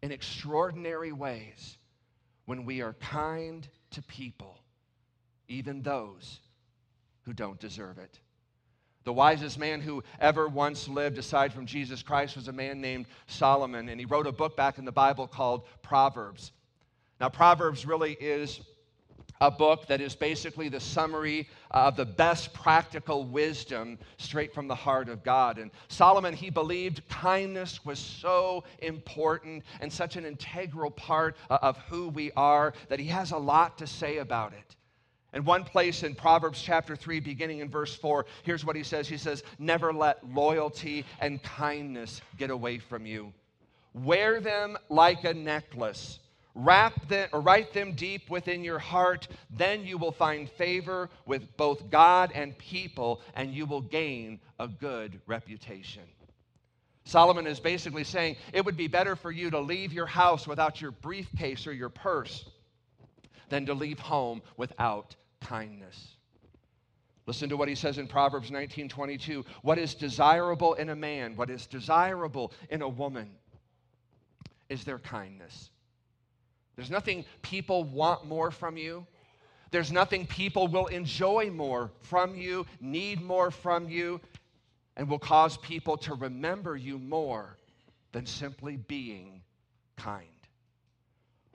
in 0.01 0.13
extraordinary 0.13 1.13
ways 1.13 1.77
when 2.47 2.65
we 2.65 2.81
are 2.83 2.95
kind 2.95 3.67
to 3.93 4.03
people, 4.03 4.59
even 5.49 5.83
those 5.83 6.41
who 7.23 7.33
don't 7.33 7.61
deserve 7.61 7.99
it. 7.99 8.19
The 9.05 9.13
wisest 9.13 9.59
man 9.59 9.81
who 9.81 10.05
ever 10.21 10.47
once 10.47 10.87
lived, 10.87 11.19
aside 11.19 11.53
from 11.53 11.67
Jesus 11.67 12.03
Christ, 12.03 12.37
was 12.37 12.49
a 12.49 12.53
man 12.53 12.81
named 12.81 13.07
Solomon, 13.27 13.89
and 13.89 13.99
he 13.99 14.05
wrote 14.05 14.27
a 14.27 14.33
book 14.33 14.57
back 14.57 14.79
in 14.79 14.85
the 14.85 14.93
Bible 14.93 15.27
called 15.27 15.63
Proverbs. 15.83 16.53
Now, 17.19 17.29
Proverbs 17.29 17.87
really 17.87 18.13
is 18.13 18.61
a 19.41 19.51
book 19.51 19.87
that 19.87 20.01
is 20.01 20.15
basically 20.15 20.69
the 20.69 20.81
summary 20.81 21.49
uh, 21.71 21.89
of 21.89 21.97
the 21.97 22.05
best 22.05 22.53
practical 22.53 23.25
wisdom 23.25 23.99
straight 24.19 24.53
from 24.53 24.69
the 24.69 24.75
heart 24.75 25.09
of 25.09 25.23
God. 25.25 25.59
And 25.59 25.71
Solomon, 25.89 26.35
he 26.35 26.51
believed 26.51 27.03
kindness 27.09 27.85
was 27.85 27.99
so 27.99 28.65
important 28.81 29.65
and 29.81 29.93
such 29.93 30.17
an 30.17 30.27
integral 30.27 30.91
part 30.91 31.37
uh, 31.49 31.59
of 31.63 31.79
who 31.89 32.09
we 32.09 32.33
are 32.33 32.75
that 32.89 33.01
he 33.01 33.07
has 33.07 33.33
a 33.33 33.39
lot 33.39 33.79
to 33.79 33.87
say 33.87 34.19
about 34.19 34.53
it. 34.53 34.77
And 35.33 35.47
one 35.47 35.65
place 35.65 36.03
in 36.03 36.15
Proverbs 36.15 36.61
chapter 36.61 36.97
3, 36.97 37.21
beginning 37.21 37.61
in 37.61 37.69
verse 37.69 37.95
4, 37.95 38.27
here's 38.43 38.65
what 38.65 38.77
he 38.77 38.83
says 38.83 39.09
He 39.09 39.17
says, 39.17 39.43
Never 39.59 39.93
let 39.93 40.29
loyalty 40.29 41.05
and 41.21 41.43
kindness 41.43 42.21
get 42.37 42.51
away 42.51 42.79
from 42.79 43.07
you. 43.07 43.33
Wear 43.95 44.41
them 44.41 44.77
like 44.89 45.25
a 45.25 45.35
necklace 45.35 46.20
Wrap 46.55 47.09
them, 47.09 47.29
or 47.33 47.41
write 47.41 47.73
them 47.73 47.93
deep 47.93 48.29
within 48.29 48.65
your 48.65 48.79
heart. 48.79 49.29
Then 49.51 49.85
you 49.85 49.99
will 49.99 50.13
find 50.13 50.51
favor 50.51 51.09
with 51.27 51.57
both 51.57 51.91
God 51.91 52.33
and 52.35 52.57
people, 52.59 53.21
and 53.35 53.55
you 53.55 53.67
will 53.67 53.83
gain 53.83 54.41
a 54.59 54.67
good 54.67 55.21
reputation. 55.27 56.03
Solomon 57.05 57.47
is 57.47 57.61
basically 57.61 58.05
saying 58.05 58.37
it 58.53 58.65
would 58.65 58.77
be 58.77 58.89
better 58.89 59.17
for 59.17 59.31
you 59.31 59.51
to 59.51 59.61
leave 59.61 59.93
your 59.93 60.07
house 60.07 60.47
without 60.47 60.81
your 60.81 60.91
briefcase 60.91 61.67
or 61.67 61.73
your 61.73 61.89
purse 61.89 62.45
than 63.49 63.67
to 63.67 63.75
leave 63.75 63.99
home 63.99 64.43
without 64.57 65.17
kindness. 65.41 66.17
Listen 67.27 67.49
to 67.49 67.57
what 67.57 67.69
he 67.69 67.75
says 67.75 67.99
in 67.99 68.07
Proverbs 68.07 68.51
19 68.51 68.89
22. 68.89 69.45
What 69.63 69.79
is 69.79 69.95
desirable 69.95 70.75
in 70.75 70.89
a 70.91 70.97
man, 70.97 71.37
what 71.37 71.51
is 71.51 71.67
desirable 71.67 72.53
in 72.71 72.83
a 72.83 72.89
woman, 72.89 73.31
is 74.69 74.85
their 74.85 74.99
kindness. 74.99 75.71
There's 76.77 76.91
nothing 76.91 77.25
people 77.43 77.85
want 77.85 78.27
more 78.27 78.51
from 78.51 78.77
you. 78.77 79.07
There's 79.71 79.93
nothing 79.93 80.27
people 80.27 80.67
will 80.67 80.87
enjoy 80.87 81.51
more 81.51 81.91
from 82.03 82.35
you, 82.35 82.67
need 82.81 83.21
more 83.23 83.51
from 83.51 83.89
you, 83.89 84.21
and 84.97 85.09
will 85.09 85.19
cause 85.19 85.57
people 85.59 85.97
to 85.99 86.15
remember 86.15 86.77
you 86.77 86.99
more 86.99 87.57
than 88.13 88.27
simply 88.27 88.77
being 88.77 89.43
kind. 89.97 90.27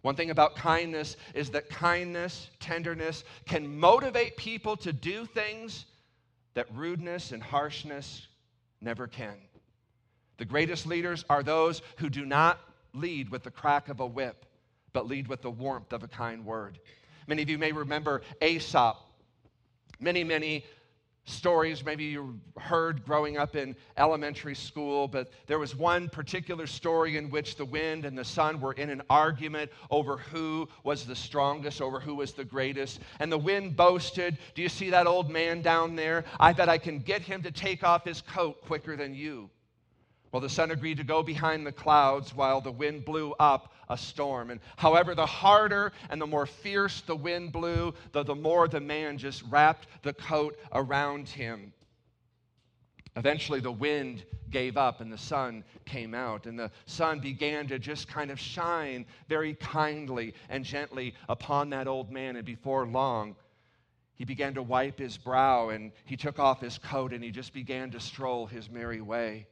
One 0.01 0.15
thing 0.15 0.29
about 0.29 0.55
kindness 0.55 1.17
is 1.33 1.49
that 1.49 1.69
kindness, 1.69 2.49
tenderness 2.59 3.23
can 3.47 3.79
motivate 3.79 4.37
people 4.37 4.77
to 4.77 4.93
do 4.93 5.25
things 5.25 5.85
that 6.53 6.67
rudeness 6.73 7.31
and 7.31 7.41
harshness 7.41 8.27
never 8.81 9.07
can. 9.07 9.35
The 10.37 10.45
greatest 10.45 10.85
leaders 10.85 11.25
are 11.29 11.43
those 11.43 11.81
who 11.97 12.09
do 12.09 12.25
not 12.25 12.59
lead 12.93 13.29
with 13.29 13.43
the 13.43 13.51
crack 13.51 13.89
of 13.89 13.99
a 13.99 14.05
whip, 14.05 14.45
but 14.95 15.07
lead 15.07 15.27
with 15.27 15.41
the 15.41 15.51
warmth 15.51 15.91
of 15.91 16.03
a 16.03 16.07
kind 16.07 16.45
word. 16.45 16.79
Many 17.27 17.41
of 17.41 17.49
you 17.49 17.57
may 17.57 17.73
remember 17.73 18.21
Aesop. 18.41 18.95
Many, 19.99 20.23
many 20.23 20.63
stories 21.25 21.83
maybe 21.83 22.05
you 22.05 22.39
heard 22.57 23.03
growing 23.03 23.37
up 23.37 23.57
in 23.57 23.75
elementary 23.97 24.55
school, 24.55 25.09
but 25.09 25.31
there 25.47 25.59
was 25.59 25.75
one 25.75 26.07
particular 26.07 26.65
story 26.65 27.17
in 27.17 27.29
which 27.29 27.57
the 27.57 27.65
wind 27.65 28.05
and 28.05 28.17
the 28.17 28.23
sun 28.23 28.61
were 28.61 28.71
in 28.73 28.89
an 28.89 29.01
argument 29.09 29.69
over 29.91 30.15
who 30.15 30.69
was 30.83 31.05
the 31.05 31.15
strongest, 31.15 31.81
over 31.81 31.99
who 31.99 32.15
was 32.15 32.31
the 32.31 32.45
greatest. 32.45 33.01
And 33.19 33.29
the 33.29 33.37
wind 33.37 33.75
boasted, 33.75 34.37
Do 34.53 34.61
you 34.61 34.69
see 34.69 34.91
that 34.91 35.07
old 35.07 35.29
man 35.29 35.61
down 35.61 35.97
there? 35.97 36.23
I 36.39 36.53
bet 36.53 36.69
I 36.69 36.77
can 36.77 36.99
get 36.99 37.21
him 37.21 37.41
to 37.41 37.51
take 37.51 37.83
off 37.83 38.05
his 38.05 38.21
coat 38.21 38.61
quicker 38.61 38.95
than 38.95 39.13
you. 39.13 39.49
Well, 40.35 40.41
the 40.41 40.49
sun 40.49 40.71
agreed 40.71 40.97
to 40.97 41.05
go 41.05 41.23
behind 41.23 41.65
the 41.65 41.71
clouds 41.71 42.35
while 42.35 42.59
the 42.59 42.69
wind 42.69 43.05
blew 43.05 43.31
up 43.39 43.73
a 43.87 43.97
storm. 43.97 44.49
And 44.51 44.59
however, 44.75 45.15
the 45.15 45.25
harder 45.25 45.93
and 46.09 46.19
the 46.19 46.27
more 46.27 46.45
fierce 46.45 46.99
the 46.99 47.15
wind 47.15 47.53
blew, 47.53 47.93
the, 48.11 48.23
the 48.23 48.35
more 48.35 48.67
the 48.67 48.81
man 48.81 49.17
just 49.17 49.43
wrapped 49.43 49.87
the 50.03 50.11
coat 50.11 50.59
around 50.73 51.29
him. 51.29 51.71
Eventually, 53.15 53.61
the 53.61 53.71
wind 53.71 54.25
gave 54.49 54.75
up 54.75 54.99
and 54.99 55.09
the 55.09 55.17
sun 55.17 55.63
came 55.85 56.13
out, 56.13 56.47
and 56.47 56.59
the 56.59 56.69
sun 56.85 57.21
began 57.21 57.65
to 57.67 57.79
just 57.79 58.09
kind 58.09 58.29
of 58.29 58.37
shine 58.37 59.05
very 59.29 59.53
kindly 59.53 60.33
and 60.49 60.65
gently 60.65 61.13
upon 61.29 61.69
that 61.69 61.87
old 61.87 62.11
man. 62.11 62.35
And 62.35 62.45
before 62.45 62.85
long, 62.85 63.37
he 64.15 64.25
began 64.25 64.53
to 64.55 64.63
wipe 64.63 64.99
his 64.99 65.17
brow 65.17 65.69
and 65.69 65.93
he 66.03 66.17
took 66.17 66.39
off 66.39 66.59
his 66.59 66.77
coat 66.77 67.13
and 67.13 67.23
he 67.23 67.31
just 67.31 67.53
began 67.53 67.89
to 67.91 68.01
stroll 68.01 68.47
his 68.47 68.69
merry 68.69 68.99
way. 68.99 69.47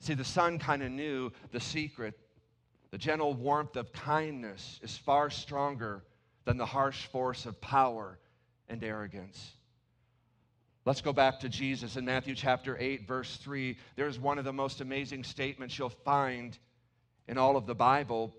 See, 0.00 0.14
the 0.14 0.24
sun 0.24 0.58
kind 0.58 0.82
of 0.82 0.90
knew 0.90 1.32
the 1.50 1.60
secret. 1.60 2.18
The 2.90 2.98
gentle 2.98 3.34
warmth 3.34 3.76
of 3.76 3.92
kindness 3.92 4.80
is 4.82 4.96
far 4.96 5.30
stronger 5.30 6.04
than 6.44 6.56
the 6.56 6.66
harsh 6.66 7.06
force 7.06 7.46
of 7.46 7.60
power 7.60 8.18
and 8.68 8.82
arrogance. 8.82 9.52
Let's 10.84 11.02
go 11.02 11.12
back 11.12 11.40
to 11.40 11.50
Jesus 11.50 11.96
in 11.96 12.06
Matthew 12.06 12.34
chapter 12.34 12.76
8, 12.80 13.06
verse 13.06 13.36
3. 13.36 13.76
There's 13.96 14.18
one 14.18 14.38
of 14.38 14.46
the 14.46 14.52
most 14.52 14.80
amazing 14.80 15.24
statements 15.24 15.78
you'll 15.78 15.90
find 15.90 16.56
in 17.26 17.36
all 17.36 17.58
of 17.58 17.66
the 17.66 17.74
Bible 17.74 18.34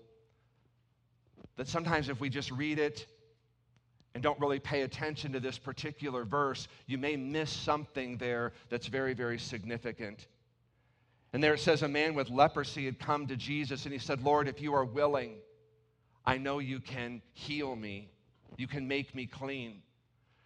that 1.56 1.68
sometimes 1.68 2.08
if 2.08 2.20
we 2.20 2.28
just 2.28 2.50
read 2.50 2.78
it 2.80 3.06
and 4.14 4.22
don't 4.22 4.40
really 4.40 4.58
pay 4.58 4.82
attention 4.82 5.32
to 5.32 5.40
this 5.40 5.58
particular 5.58 6.24
verse, 6.24 6.66
you 6.86 6.98
may 6.98 7.16
miss 7.16 7.50
something 7.50 8.16
there 8.16 8.52
that's 8.68 8.88
very, 8.88 9.14
very 9.14 9.38
significant. 9.38 10.26
And 11.32 11.42
there 11.42 11.54
it 11.54 11.60
says, 11.60 11.82
a 11.82 11.88
man 11.88 12.14
with 12.14 12.28
leprosy 12.28 12.86
had 12.86 12.98
come 12.98 13.26
to 13.28 13.36
Jesus 13.36 13.84
and 13.84 13.92
he 13.92 13.98
said, 13.98 14.22
Lord, 14.22 14.48
if 14.48 14.60
you 14.60 14.74
are 14.74 14.84
willing, 14.84 15.36
I 16.26 16.38
know 16.38 16.58
you 16.58 16.80
can 16.80 17.22
heal 17.34 17.76
me. 17.76 18.10
You 18.56 18.66
can 18.66 18.88
make 18.88 19.14
me 19.14 19.26
clean. 19.26 19.82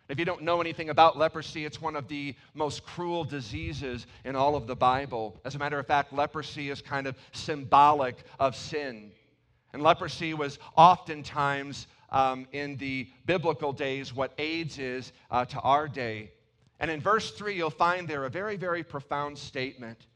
If 0.08 0.18
you 0.18 0.26
don't 0.26 0.42
know 0.42 0.60
anything 0.60 0.90
about 0.90 1.16
leprosy, 1.16 1.64
it's 1.64 1.80
one 1.80 1.96
of 1.96 2.08
the 2.08 2.34
most 2.52 2.84
cruel 2.84 3.24
diseases 3.24 4.06
in 4.24 4.36
all 4.36 4.54
of 4.54 4.66
the 4.66 4.76
Bible. 4.76 5.40
As 5.46 5.54
a 5.54 5.58
matter 5.58 5.78
of 5.78 5.86
fact, 5.86 6.12
leprosy 6.12 6.68
is 6.68 6.82
kind 6.82 7.06
of 7.06 7.16
symbolic 7.32 8.22
of 8.38 8.54
sin. 8.54 9.12
And 9.72 9.82
leprosy 9.82 10.34
was 10.34 10.58
oftentimes 10.76 11.86
um, 12.12 12.46
in 12.52 12.76
the 12.76 13.08
biblical 13.24 13.72
days 13.72 14.14
what 14.14 14.34
AIDS 14.36 14.78
is 14.78 15.12
uh, 15.30 15.46
to 15.46 15.60
our 15.60 15.88
day. 15.88 16.30
And 16.80 16.90
in 16.90 17.00
verse 17.00 17.30
3, 17.30 17.56
you'll 17.56 17.70
find 17.70 18.06
there 18.06 18.24
a 18.24 18.30
very, 18.30 18.56
very 18.56 18.84
profound 18.84 19.38
statement. 19.38 20.06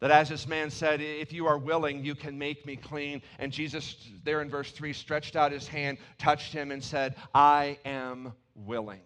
That 0.00 0.10
as 0.10 0.28
this 0.28 0.46
man 0.46 0.70
said, 0.70 1.00
If 1.00 1.32
you 1.32 1.46
are 1.46 1.58
willing, 1.58 2.04
you 2.04 2.14
can 2.14 2.38
make 2.38 2.64
me 2.64 2.76
clean. 2.76 3.22
And 3.38 3.52
Jesus, 3.52 3.96
there 4.24 4.40
in 4.42 4.48
verse 4.48 4.70
3, 4.70 4.92
stretched 4.92 5.34
out 5.34 5.50
his 5.50 5.66
hand, 5.66 5.98
touched 6.18 6.52
him, 6.52 6.70
and 6.70 6.82
said, 6.82 7.16
I 7.34 7.78
am 7.84 8.32
willing. 8.54 9.02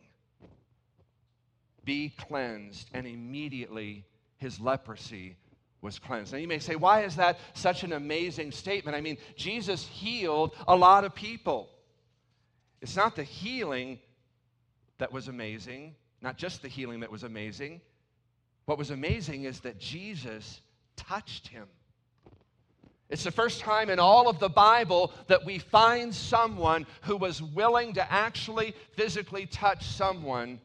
Be 1.84 2.10
cleansed. 2.10 2.90
And 2.92 3.06
immediately 3.06 4.04
his 4.36 4.60
leprosy 4.60 5.36
was 5.80 5.98
cleansed. 5.98 6.32
Now 6.32 6.38
you 6.38 6.48
may 6.48 6.58
say, 6.58 6.76
Why 6.76 7.04
is 7.04 7.16
that 7.16 7.38
such 7.54 7.84
an 7.84 7.92
amazing 7.92 8.52
statement? 8.52 8.96
I 8.96 9.00
mean, 9.00 9.16
Jesus 9.36 9.86
healed 9.86 10.54
a 10.68 10.76
lot 10.76 11.04
of 11.04 11.14
people. 11.14 11.70
It's 12.82 12.96
not 12.96 13.16
the 13.16 13.24
healing 13.24 13.98
that 14.98 15.12
was 15.12 15.28
amazing, 15.28 15.94
not 16.20 16.36
just 16.36 16.62
the 16.62 16.68
healing 16.68 17.00
that 17.00 17.10
was 17.10 17.22
amazing. 17.22 17.80
What 18.66 18.78
was 18.78 18.90
amazing 18.90 19.44
is 19.44 19.60
that 19.60 19.78
Jesus 19.78 20.60
touched 20.96 21.48
him. 21.48 21.68
It's 23.08 23.24
the 23.24 23.30
first 23.30 23.60
time 23.60 23.90
in 23.90 23.98
all 23.98 24.28
of 24.28 24.38
the 24.38 24.48
Bible 24.48 25.12
that 25.26 25.44
we 25.44 25.58
find 25.58 26.14
someone 26.14 26.86
who 27.02 27.18
was 27.18 27.42
willing 27.42 27.92
to 27.94 28.12
actually 28.12 28.74
physically 28.96 29.44
touch 29.44 29.86
someone 29.86 30.58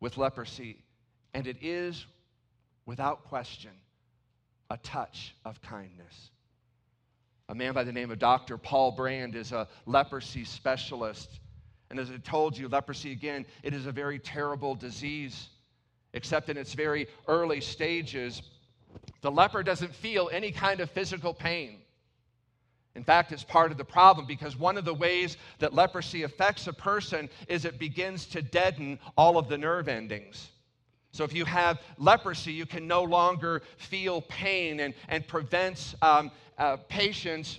with 0.00 0.16
leprosy. 0.16 0.78
And 1.34 1.46
it 1.46 1.58
is, 1.60 2.06
without 2.86 3.24
question, 3.24 3.72
a 4.70 4.78
touch 4.78 5.34
of 5.44 5.60
kindness. 5.60 6.30
A 7.50 7.54
man 7.54 7.74
by 7.74 7.84
the 7.84 7.92
name 7.92 8.10
of 8.10 8.18
Dr. 8.18 8.56
Paul 8.56 8.92
Brand 8.92 9.36
is 9.36 9.52
a 9.52 9.68
leprosy 9.84 10.44
specialist. 10.44 11.40
And 11.90 12.00
as 12.00 12.10
I 12.10 12.16
told 12.16 12.56
you, 12.56 12.68
leprosy, 12.68 13.12
again, 13.12 13.46
it 13.62 13.72
is 13.72 13.86
a 13.86 13.92
very 13.92 14.18
terrible 14.18 14.74
disease, 14.74 15.48
except 16.14 16.48
in 16.48 16.56
its 16.56 16.72
very 16.72 17.06
early 17.28 17.60
stages. 17.60 18.42
The 19.26 19.32
leper 19.32 19.64
doesn't 19.64 19.92
feel 19.92 20.30
any 20.32 20.52
kind 20.52 20.78
of 20.78 20.88
physical 20.88 21.34
pain. 21.34 21.80
In 22.94 23.02
fact, 23.02 23.32
it's 23.32 23.42
part 23.42 23.72
of 23.72 23.76
the 23.76 23.84
problem 23.84 24.24
because 24.24 24.56
one 24.56 24.76
of 24.76 24.84
the 24.84 24.94
ways 24.94 25.36
that 25.58 25.74
leprosy 25.74 26.22
affects 26.22 26.68
a 26.68 26.72
person 26.72 27.28
is 27.48 27.64
it 27.64 27.76
begins 27.76 28.26
to 28.26 28.40
deaden 28.40 29.00
all 29.16 29.36
of 29.36 29.48
the 29.48 29.58
nerve 29.58 29.88
endings. 29.88 30.52
So, 31.10 31.24
if 31.24 31.32
you 31.32 31.44
have 31.44 31.80
leprosy, 31.98 32.52
you 32.52 32.66
can 32.66 32.86
no 32.86 33.02
longer 33.02 33.62
feel 33.78 34.20
pain 34.20 34.78
and, 34.78 34.94
and 35.08 35.26
prevents 35.26 35.96
um, 36.02 36.30
uh, 36.56 36.76
patients 36.88 37.58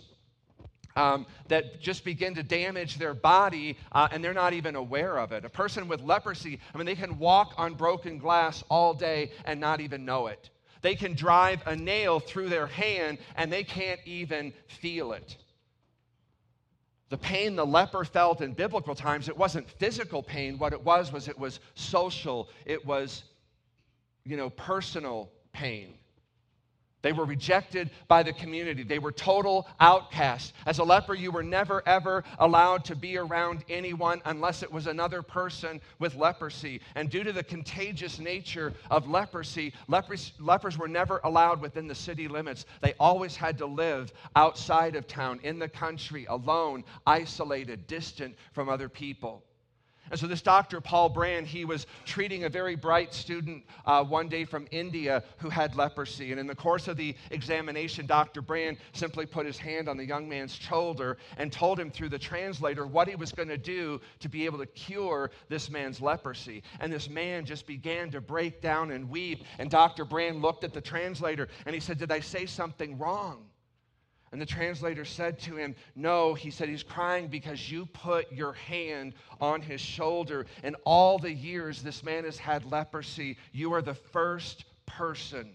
um, 0.95 1.25
that 1.49 1.81
just 1.81 2.05
begin 2.05 2.33
to 2.35 2.43
damage 2.43 2.95
their 2.95 3.13
body 3.13 3.77
uh, 3.91 4.07
and 4.13 4.23
they're 4.23 4.33
not 4.33 4.53
even 4.53 4.77
aware 4.77 5.17
of 5.17 5.33
it. 5.33 5.43
A 5.43 5.49
person 5.49 5.89
with 5.89 5.99
leprosy, 5.99 6.61
I 6.73 6.77
mean, 6.77 6.85
they 6.85 6.95
can 6.95 7.19
walk 7.19 7.55
on 7.57 7.73
broken 7.73 8.19
glass 8.19 8.63
all 8.69 8.93
day 8.93 9.31
and 9.43 9.59
not 9.59 9.81
even 9.81 10.05
know 10.05 10.27
it. 10.27 10.49
They 10.81 10.95
can 10.95 11.13
drive 11.13 11.61
a 11.65 11.75
nail 11.75 12.19
through 12.19 12.49
their 12.49 12.67
hand 12.67 13.17
and 13.35 13.51
they 13.51 13.63
can't 13.63 13.99
even 14.05 14.53
feel 14.67 15.13
it. 15.13 15.37
The 17.09 17.17
pain 17.17 17.55
the 17.55 17.65
leper 17.65 18.03
felt 18.03 18.41
in 18.41 18.53
biblical 18.53 18.93
times, 18.93 19.29
it 19.29 19.37
wasn't 19.37 19.69
physical 19.69 20.21
pain. 20.21 20.57
What 20.57 20.73
it 20.73 20.83
was, 20.83 21.11
was 21.11 21.27
it 21.27 21.39
was 21.39 21.59
social, 21.75 22.49
it 22.65 22.85
was, 22.85 23.23
you 24.25 24.35
know, 24.35 24.49
personal 24.49 25.31
pain. 25.53 25.93
They 27.07 27.13
were 27.13 27.23
rejected 27.23 27.89
by 28.09 28.21
the 28.21 28.33
community. 28.33 28.83
They 28.83 28.99
were 28.99 29.13
total 29.13 29.65
outcasts. 29.79 30.51
As 30.65 30.79
a 30.79 30.83
leper, 30.83 31.15
you 31.15 31.31
were 31.31 31.41
never, 31.41 31.81
ever 31.87 32.25
allowed 32.37 32.83
to 32.83 32.97
be 32.97 33.17
around 33.17 33.63
anyone 33.69 34.21
unless 34.25 34.61
it 34.61 34.69
was 34.69 34.87
another 34.87 35.21
person 35.21 35.79
with 35.99 36.15
leprosy. 36.15 36.81
And 36.95 37.09
due 37.09 37.23
to 37.23 37.31
the 37.31 37.43
contagious 37.43 38.19
nature 38.19 38.73
of 38.91 39.07
leprosy, 39.07 39.71
lepers, 39.87 40.33
lepers 40.37 40.77
were 40.77 40.89
never 40.89 41.21
allowed 41.23 41.61
within 41.61 41.87
the 41.87 41.95
city 41.95 42.27
limits. 42.27 42.65
They 42.81 42.93
always 42.99 43.37
had 43.37 43.57
to 43.59 43.65
live 43.65 44.11
outside 44.35 44.97
of 44.97 45.07
town, 45.07 45.39
in 45.43 45.59
the 45.59 45.69
country, 45.69 46.25
alone, 46.25 46.83
isolated, 47.05 47.87
distant 47.87 48.35
from 48.51 48.67
other 48.67 48.89
people. 48.89 49.46
And 50.11 50.19
so, 50.19 50.27
this 50.27 50.41
Dr. 50.41 50.81
Paul 50.81 51.09
Brand, 51.09 51.47
he 51.47 51.65
was 51.65 51.87
treating 52.05 52.43
a 52.43 52.49
very 52.49 52.75
bright 52.75 53.13
student 53.13 53.63
uh, 53.85 54.03
one 54.03 54.27
day 54.27 54.45
from 54.45 54.67
India 54.71 55.23
who 55.37 55.49
had 55.49 55.75
leprosy. 55.75 56.31
And 56.31 56.39
in 56.39 56.47
the 56.47 56.55
course 56.55 56.87
of 56.87 56.97
the 56.97 57.15
examination, 57.31 58.05
Dr. 58.05 58.41
Brand 58.41 58.77
simply 58.93 59.25
put 59.25 59.45
his 59.45 59.57
hand 59.57 59.89
on 59.89 59.97
the 59.97 60.05
young 60.05 60.29
man's 60.29 60.55
shoulder 60.55 61.17
and 61.37 61.51
told 61.51 61.79
him 61.79 61.91
through 61.91 62.09
the 62.09 62.19
translator 62.19 62.85
what 62.85 63.07
he 63.07 63.15
was 63.15 63.31
going 63.31 63.49
to 63.49 63.57
do 63.57 63.99
to 64.19 64.29
be 64.29 64.45
able 64.45 64.59
to 64.59 64.65
cure 64.65 65.31
this 65.49 65.69
man's 65.69 66.01
leprosy. 66.01 66.63
And 66.79 66.91
this 66.91 67.09
man 67.09 67.45
just 67.45 67.67
began 67.67 68.11
to 68.11 68.21
break 68.21 68.61
down 68.61 68.91
and 68.91 69.09
weep. 69.09 69.43
And 69.59 69.69
Dr. 69.69 70.05
Brand 70.05 70.41
looked 70.41 70.63
at 70.63 70.73
the 70.73 70.81
translator 70.81 71.47
and 71.65 71.73
he 71.73 71.81
said, 71.81 71.97
Did 71.97 72.11
I 72.11 72.19
say 72.19 72.45
something 72.45 72.97
wrong? 72.97 73.46
And 74.31 74.41
the 74.41 74.45
translator 74.45 75.05
said 75.05 75.39
to 75.39 75.55
him, 75.55 75.75
No, 75.95 76.33
he 76.33 76.51
said, 76.51 76.67
he's 76.67 76.83
crying 76.83 77.27
because 77.27 77.71
you 77.71 77.85
put 77.85 78.31
your 78.31 78.53
hand 78.53 79.13
on 79.39 79.61
his 79.61 79.79
shoulder. 79.79 80.45
And 80.63 80.75
all 80.83 81.17
the 81.17 81.31
years 81.31 81.81
this 81.81 82.03
man 82.03 82.25
has 82.25 82.37
had 82.37 82.69
leprosy, 82.69 83.37
you 83.53 83.73
are 83.73 83.81
the 83.81 83.93
first 83.93 84.65
person 84.85 85.53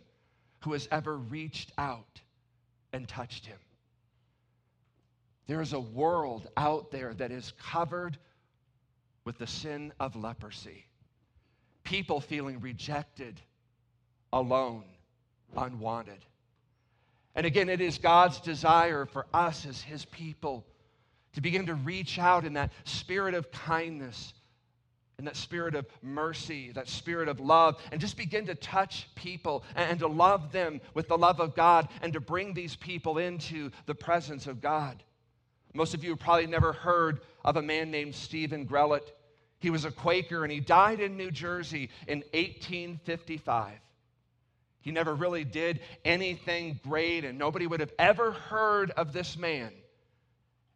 who 0.60 0.72
has 0.72 0.88
ever 0.90 1.16
reached 1.16 1.72
out 1.76 2.20
and 2.92 3.06
touched 3.06 3.44
him. 3.44 3.58
There 5.46 5.60
is 5.60 5.72
a 5.72 5.80
world 5.80 6.48
out 6.56 6.90
there 6.90 7.12
that 7.14 7.30
is 7.30 7.52
covered 7.60 8.16
with 9.24 9.38
the 9.38 9.46
sin 9.46 9.92
of 10.00 10.16
leprosy. 10.16 10.86
People 11.84 12.20
feeling 12.20 12.60
rejected, 12.60 13.40
alone, 14.32 14.84
unwanted. 15.56 16.24
And 17.34 17.46
again, 17.46 17.68
it 17.68 17.80
is 17.80 17.98
God's 17.98 18.40
desire 18.40 19.06
for 19.06 19.26
us 19.32 19.66
as 19.66 19.80
His 19.80 20.04
people 20.04 20.66
to 21.32 21.40
begin 21.40 21.66
to 21.66 21.74
reach 21.74 22.18
out 22.18 22.44
in 22.44 22.54
that 22.54 22.72
spirit 22.84 23.34
of 23.34 23.50
kindness, 23.50 24.34
in 25.18 25.24
that 25.24 25.36
spirit 25.36 25.74
of 25.74 25.86
mercy, 26.02 26.72
that 26.72 26.88
spirit 26.88 27.28
of 27.28 27.40
love, 27.40 27.80
and 27.90 28.00
just 28.00 28.16
begin 28.16 28.46
to 28.46 28.54
touch 28.54 29.08
people 29.14 29.64
and 29.74 29.98
to 30.00 30.08
love 30.08 30.52
them 30.52 30.80
with 30.94 31.08
the 31.08 31.16
love 31.16 31.40
of 31.40 31.54
God 31.54 31.88
and 32.02 32.12
to 32.12 32.20
bring 32.20 32.52
these 32.52 32.76
people 32.76 33.18
into 33.18 33.70
the 33.86 33.94
presence 33.94 34.46
of 34.46 34.60
God. 34.60 35.02
Most 35.74 35.94
of 35.94 36.04
you 36.04 36.10
have 36.10 36.18
probably 36.18 36.46
never 36.46 36.72
heard 36.72 37.20
of 37.44 37.56
a 37.56 37.62
man 37.62 37.90
named 37.90 38.14
Stephen 38.14 38.66
Grellet. 38.66 39.10
He 39.58 39.70
was 39.70 39.86
a 39.86 39.90
Quaker 39.90 40.42
and 40.42 40.52
he 40.52 40.60
died 40.60 41.00
in 41.00 41.16
New 41.16 41.30
Jersey 41.30 41.88
in 42.06 42.18
1855. 42.32 43.72
He 44.82 44.90
never 44.90 45.14
really 45.14 45.44
did 45.44 45.80
anything 46.04 46.78
great, 46.82 47.24
and 47.24 47.38
nobody 47.38 47.66
would 47.66 47.80
have 47.80 47.92
ever 47.98 48.32
heard 48.32 48.90
of 48.92 49.12
this 49.12 49.36
man 49.38 49.72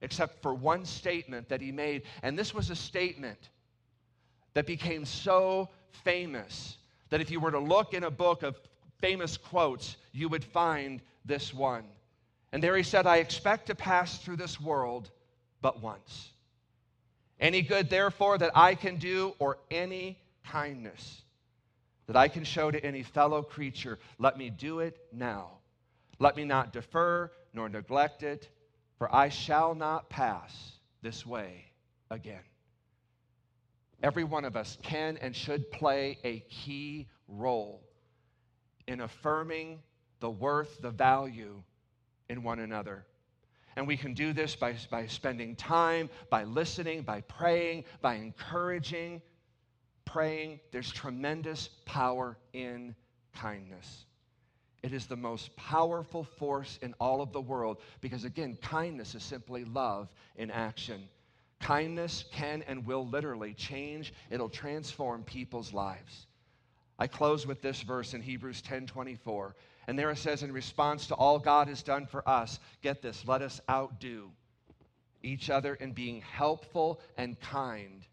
except 0.00 0.42
for 0.42 0.54
one 0.54 0.84
statement 0.84 1.48
that 1.48 1.60
he 1.60 1.72
made. 1.72 2.02
And 2.22 2.38
this 2.38 2.54
was 2.54 2.70
a 2.70 2.76
statement 2.76 3.38
that 4.54 4.66
became 4.66 5.04
so 5.04 5.68
famous 6.04 6.76
that 7.10 7.20
if 7.20 7.30
you 7.30 7.40
were 7.40 7.50
to 7.50 7.58
look 7.58 7.94
in 7.94 8.04
a 8.04 8.10
book 8.10 8.42
of 8.42 8.56
famous 9.00 9.36
quotes, 9.36 9.96
you 10.12 10.28
would 10.28 10.44
find 10.44 11.00
this 11.24 11.52
one. 11.52 11.84
And 12.52 12.62
there 12.62 12.76
he 12.76 12.82
said, 12.82 13.06
I 13.06 13.16
expect 13.16 13.66
to 13.66 13.74
pass 13.74 14.18
through 14.18 14.36
this 14.36 14.60
world 14.60 15.10
but 15.60 15.82
once. 15.82 16.30
Any 17.40 17.62
good, 17.62 17.90
therefore, 17.90 18.38
that 18.38 18.52
I 18.54 18.74
can 18.74 18.96
do, 18.96 19.34
or 19.38 19.58
any 19.70 20.18
kindness 20.44 21.22
that 22.06 22.16
I 22.16 22.28
can 22.28 22.44
show 22.44 22.70
to 22.70 22.84
any 22.84 23.02
fellow 23.02 23.42
creature, 23.42 23.98
let 24.18 24.38
me 24.38 24.50
do 24.50 24.80
it 24.80 24.98
now. 25.12 25.58
Let 26.18 26.36
me 26.36 26.44
not 26.44 26.72
defer 26.72 27.30
nor 27.52 27.68
neglect 27.68 28.22
it, 28.22 28.48
for 28.98 29.14
I 29.14 29.28
shall 29.28 29.74
not 29.74 30.08
pass 30.08 30.72
this 31.02 31.26
way 31.26 31.64
again. 32.10 32.42
Every 34.02 34.24
one 34.24 34.44
of 34.44 34.56
us 34.56 34.78
can 34.82 35.16
and 35.18 35.34
should 35.34 35.70
play 35.70 36.18
a 36.22 36.40
key 36.40 37.08
role 37.28 37.82
in 38.86 39.00
affirming 39.00 39.80
the 40.20 40.30
worth, 40.30 40.80
the 40.80 40.90
value 40.90 41.62
in 42.28 42.42
one 42.42 42.60
another. 42.60 43.04
And 43.74 43.86
we 43.86 43.96
can 43.96 44.14
do 44.14 44.32
this 44.32 44.56
by, 44.56 44.74
by 44.90 45.06
spending 45.06 45.54
time, 45.54 46.08
by 46.30 46.44
listening, 46.44 47.02
by 47.02 47.20
praying, 47.22 47.84
by 48.00 48.14
encouraging, 48.14 49.20
praying, 50.06 50.60
there's 50.72 50.90
tremendous 50.90 51.68
power 51.84 52.38
in 52.54 52.94
kindness. 53.34 54.06
It 54.82 54.92
is 54.92 55.06
the 55.06 55.16
most 55.16 55.54
powerful 55.56 56.24
force 56.24 56.78
in 56.80 56.94
all 57.00 57.20
of 57.20 57.32
the 57.32 57.40
world 57.40 57.78
because, 58.00 58.24
again, 58.24 58.56
kindness 58.62 59.14
is 59.14 59.22
simply 59.22 59.64
love 59.64 60.08
in 60.36 60.50
action. 60.50 61.08
Kindness 61.60 62.24
can 62.32 62.62
and 62.62 62.86
will 62.86 63.06
literally 63.06 63.52
change, 63.52 64.14
it'll 64.30 64.48
transform 64.48 65.24
people's 65.24 65.72
lives. 65.72 66.26
I 66.98 67.06
close 67.06 67.46
with 67.46 67.60
this 67.60 67.82
verse 67.82 68.14
in 68.14 68.22
Hebrews 68.22 68.62
10 68.62 68.86
24. 68.86 69.54
And 69.88 69.98
there 69.98 70.10
it 70.10 70.18
says, 70.18 70.42
in 70.42 70.52
response 70.52 71.06
to 71.08 71.14
all 71.14 71.38
God 71.38 71.68
has 71.68 71.82
done 71.82 72.06
for 72.06 72.28
us, 72.28 72.58
get 72.82 73.02
this, 73.02 73.26
let 73.26 73.42
us 73.42 73.60
outdo 73.70 74.30
each 75.22 75.50
other 75.50 75.74
in 75.74 75.92
being 75.92 76.20
helpful 76.20 77.00
and 77.16 77.38
kind 77.40 78.04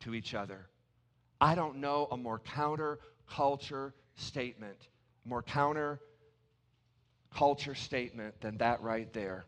to 0.00 0.14
each 0.14 0.34
other. 0.34 0.66
I 1.40 1.54
don't 1.54 1.76
know 1.76 2.08
a 2.10 2.16
more 2.16 2.38
counter 2.38 2.98
culture 3.28 3.94
statement, 4.16 4.88
more 5.24 5.42
counter 5.42 6.00
culture 7.34 7.74
statement 7.74 8.40
than 8.40 8.58
that 8.58 8.82
right 8.82 9.12
there. 9.12 9.44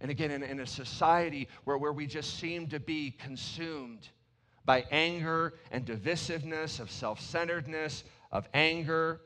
And 0.00 0.10
again, 0.10 0.30
in, 0.30 0.42
in, 0.42 0.60
a 0.60 0.66
society 0.66 1.48
where, 1.64 1.78
where 1.78 1.92
we 1.92 2.06
just 2.06 2.38
seem 2.38 2.66
to 2.68 2.80
be 2.80 3.12
consumed 3.12 4.08
by 4.64 4.84
anger 4.90 5.54
and 5.70 5.84
divisiveness, 5.84 6.80
of 6.80 6.90
self 6.90 7.20
centeredness, 7.20 8.04
of 8.32 8.48
anger, 8.54 9.20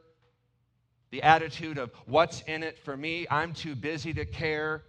the 1.11 1.23
attitude 1.23 1.79
of 1.79 1.93
what's 2.07 2.43
in 2.43 2.63
it 2.63 2.79
for 2.79 2.97
me, 2.97 3.27
I'm 3.31 3.55
too 3.55 3.75
busy 3.75 4.13
to 4.15 4.27
care. 4.27 4.83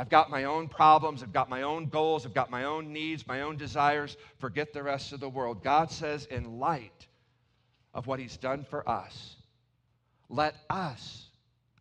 I've 0.00 0.08
got 0.08 0.30
my 0.30 0.44
own 0.44 0.66
problems, 0.66 1.22
I've 1.22 1.34
got 1.34 1.50
my 1.50 1.60
own 1.60 1.90
goals, 1.90 2.24
I've 2.24 2.32
got 2.32 2.50
my 2.50 2.64
own 2.64 2.90
needs, 2.90 3.26
my 3.26 3.42
own 3.42 3.58
desires. 3.58 4.16
Forget 4.38 4.72
the 4.72 4.82
rest 4.82 5.12
of 5.12 5.20
the 5.20 5.28
world. 5.28 5.62
God 5.62 5.90
says, 5.90 6.24
in 6.24 6.58
light 6.58 7.06
of 7.92 8.06
what 8.06 8.18
He's 8.18 8.38
done 8.38 8.64
for 8.64 8.88
us, 8.88 9.36
let 10.30 10.54
us 10.70 11.26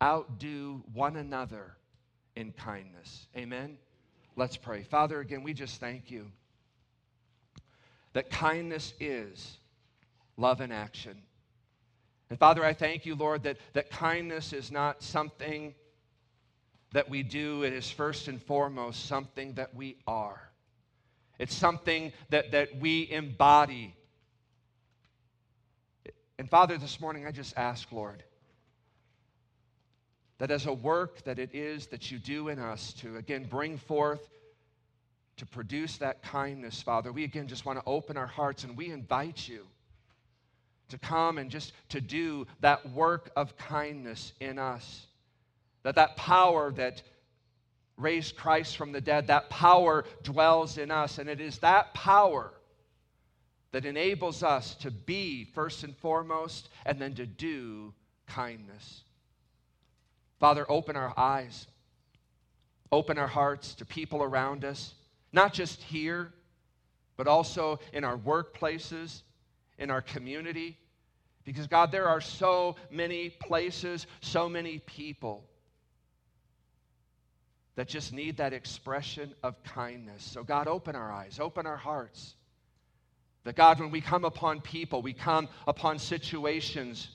outdo 0.04 0.84
one 0.94 1.16
another 1.16 1.78
in 2.36 2.52
kindness. 2.52 3.28
Amen? 3.38 3.78
Let's 4.36 4.58
pray. 4.58 4.84
Father, 4.84 5.22
again, 5.22 5.42
we 5.42 5.54
just 5.54 5.80
thank 5.80 6.12
you 6.12 6.30
that 8.12 8.30
kindness 8.30 8.96
is 9.00 9.60
love 10.36 10.60
in 10.60 10.74
action. 10.74 11.22
And 12.30 12.38
Father, 12.38 12.66
I 12.66 12.74
thank 12.74 13.06
you, 13.06 13.16
Lord, 13.16 13.44
that, 13.44 13.56
that 13.72 13.90
kindness 13.90 14.52
is 14.52 14.74
not 14.74 15.02
something 15.02 15.74
that 16.91 17.10
we 17.10 17.23
do, 17.23 17.63
it 17.63 17.73
is 17.73 17.89
first 17.89 18.28
and 18.28 18.41
foremost 18.41 19.06
something 19.06 19.54
that 19.54 19.75
we 19.75 19.97
are. 20.08 20.41
It's 21.38 21.56
something 21.56 22.12
that, 22.30 22.52
that 22.52 22.80
we 22.80 23.10
embody. 23.10 23.95
And 26.38 26.49
Father, 26.49 26.78
this 26.78 26.99
morning 26.99 27.25
I 27.25 27.32
just 27.32 27.58
ask, 27.58 27.91
Lord, 27.91 28.23
that 30.39 30.52
as 30.52 30.65
a 30.65 30.73
work 30.73 31.23
that 31.23 31.38
it 31.38 31.54
is 31.54 31.88
that 31.88 32.12
you 32.12 32.17
do 32.17 32.47
in 32.47 32.60
us 32.60 32.93
to 32.93 33.17
again 33.17 33.45
bring 33.45 33.78
forth, 33.78 34.28
to 35.38 35.45
produce 35.45 35.97
that 35.97 36.21
kindness, 36.23 36.82
Father, 36.82 37.12
we 37.12 37.23
again 37.23 37.47
just 37.47 37.65
want 37.65 37.80
to 37.80 37.86
open 37.86 38.17
our 38.17 38.28
hearts 38.28 38.63
and 38.63 38.75
we 38.75 38.91
invite 38.91 39.47
you 39.47 39.65
to 40.89 40.97
come 40.97 41.38
and 41.38 41.52
just 41.52 41.73
to 41.89 42.02
do 42.02 42.47
that 42.62 42.89
work 42.91 43.32
of 43.36 43.56
kindness 43.58 44.34
in 44.39 44.58
us. 44.60 45.06
That 45.84 45.96
that 45.96 46.18
power 46.18 46.72
that 46.74 47.02
raised 48.00 48.36
Christ 48.36 48.78
from 48.78 48.92
the 48.92 49.02
dead, 49.02 49.28
that 49.28 49.50
power 49.50 50.06
dwells 50.24 50.78
in 50.78 50.89
us. 50.89 51.18
And 51.18 51.30
it 51.30 51.42
is 51.42 51.60
that 51.60 51.94
power 51.94 52.52
that 53.72 53.86
enables 53.86 54.42
us 54.42 54.76
to 54.76 54.89
be 54.89 55.46
first 55.54 55.84
and 55.84 55.96
foremost 55.98 56.70
and 56.86 57.00
then 57.00 57.13
to 57.15 57.26
do 57.26 57.94
kindness. 58.26 59.04
Father, 60.39 60.65
open 60.70 60.96
our 60.96 61.13
eyes, 61.18 61.68
open 62.92 63.18
our 63.18 63.28
hearts 63.28 63.76
to 63.76 63.86
people 63.86 64.24
around 64.24 64.63
us, 64.63 64.94
not 65.34 65.54
just 65.54 65.84
here, 65.84 66.34
but 67.18 67.28
also 67.28 67.80
in 67.92 68.04
our 68.04 68.18
workplaces, 68.18 69.22
in 69.78 69.92
our 69.92 70.02
community. 70.02 70.78
Because, 71.44 71.68
God, 71.68 71.92
there 71.92 72.08
are 72.08 72.22
so 72.22 72.78
many 72.89 73.30
places, 73.30 74.08
so 74.22 74.48
many 74.48 74.80
people 74.80 75.44
that 77.80 77.88
just 77.88 78.12
need 78.12 78.36
that 78.36 78.52
expression 78.52 79.34
of 79.42 79.63
kindness. 79.63 80.22
So, 80.22 80.44
God, 80.44 80.68
open 80.68 80.98
our 80.98 81.13
eyes, 81.13 81.39
open 81.39 81.65
our 81.65 81.78
hearts. 81.78 82.36
That, 83.46 83.56
God, 83.56 83.80
when 83.80 83.89
we 83.89 84.02
come 84.02 84.26
upon 84.26 84.60
people, 84.60 85.02
we 85.02 85.13
come 85.13 85.48
upon 85.65 85.98
situations 85.98 87.08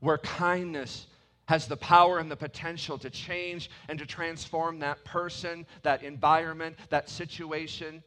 where 0.00 0.18
kindness 0.18 1.06
has 1.46 1.68
the 1.68 1.76
power 1.76 2.18
and 2.18 2.28
the 2.28 2.34
potential 2.34 2.98
to 2.98 3.10
change 3.10 3.70
and 3.88 3.96
to 4.00 4.06
transform 4.06 4.80
that 4.80 5.04
person, 5.04 5.66
that 5.82 6.02
environment, 6.02 6.74
that 6.88 7.08
situation. 7.08 8.02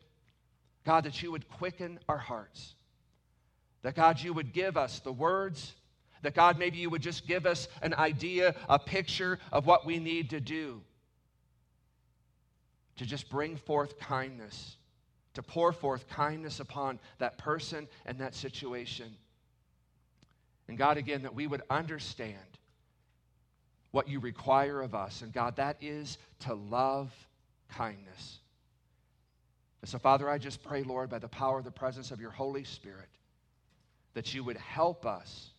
God, 0.86 1.06
that 1.06 1.24
you 1.24 1.32
would 1.32 1.48
quicken 1.48 1.98
our 2.10 2.18
hearts. 2.18 2.74
That, 3.84 3.96
God, 3.96 4.20
you 4.20 4.34
would 4.34 4.52
give 4.52 4.76
us 4.76 5.00
the 5.00 5.14
words. 5.14 5.76
That, 6.24 6.36
God, 6.36 6.60
maybe 6.60 6.80
you 6.80 6.90
would 6.90 7.02
just 7.02 7.26
give 7.26 7.46
us 7.46 7.70
an 7.82 7.94
idea, 7.94 8.54
a 8.68 8.78
picture 8.78 9.40
of 9.54 9.66
what 9.66 9.86
we 9.86 9.98
need 9.98 10.32
to 10.32 10.42
do 10.42 10.82
to 12.98 13.06
just 13.06 13.30
bring 13.30 13.56
forth 13.56 14.00
kindness, 14.00 14.78
to 15.34 15.44
pour 15.44 15.72
forth 15.72 16.08
kindness 16.10 16.60
upon 16.60 17.00
that 17.20 17.38
person 17.38 17.88
and 18.06 18.20
that 18.20 18.36
situation. 18.36 19.16
And 20.68 20.78
God, 20.78 20.98
again, 20.98 21.24
that 21.24 21.36
we 21.36 21.48
would 21.48 21.62
understand 21.70 22.38
what 23.92 24.08
you 24.08 24.20
require 24.20 24.82
of 24.82 24.96
us. 24.96 25.22
And 25.22 25.34
God, 25.34 25.58
that 25.58 25.78
is 25.82 26.18
to 26.42 26.54
love 26.54 27.12
kindness. 27.70 28.40
And 29.82 29.90
so, 29.90 29.98
Father, 29.98 30.30
I 30.30 30.38
just 30.38 30.64
pray, 30.64 30.84
Lord, 30.84 31.10
by 31.10 31.20
the 31.20 31.28
power 31.28 31.58
of 31.58 31.66
the 31.66 31.72
presence 31.72 32.12
of 32.12 32.22
your 32.22 32.32
Holy 32.32 32.64
Spirit, 32.64 33.10
that 34.14 34.34
you 34.34 34.44
would 34.44 34.58
help 34.58 35.06
us 35.06 35.50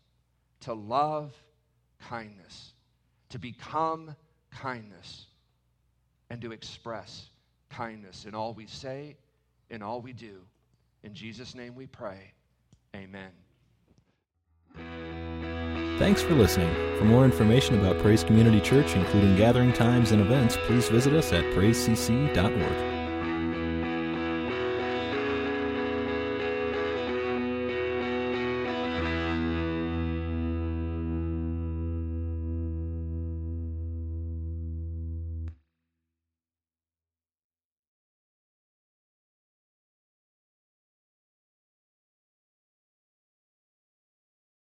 to 0.61 0.75
love 0.75 1.35
kindness, 2.09 2.73
to 3.31 3.39
become 3.39 4.15
kindness 4.51 5.27
and 6.33 6.41
to 6.41 6.51
express 6.51 7.29
kindness 7.69 8.25
in 8.25 8.35
all 8.35 8.55
we 8.55 8.67
say, 8.67 9.15
in 9.69 9.83
all 9.83 10.01
we 10.01 10.15
do. 10.15 10.41
In 11.03 11.13
Jesus' 11.13 11.55
name 11.55 11.75
we 11.75 11.87
pray. 11.87 12.33
Amen. 12.97 13.31
Thanks 15.99 16.23
for 16.23 16.33
listening. 16.35 16.75
For 16.97 17.05
more 17.05 17.27
information 17.27 17.79
about 17.79 17.99
Praise 17.99 18.25
Community 18.25 18.63
Church, 18.63 18.97
including 18.97 19.37
gathering 19.37 19.75
times 19.75 20.13
and 20.13 20.23
events, 20.23 20.57
please 20.63 20.89
visit 20.89 21.13
us 21.13 21.35
at 21.35 21.45
praisecc.org. 21.53 22.92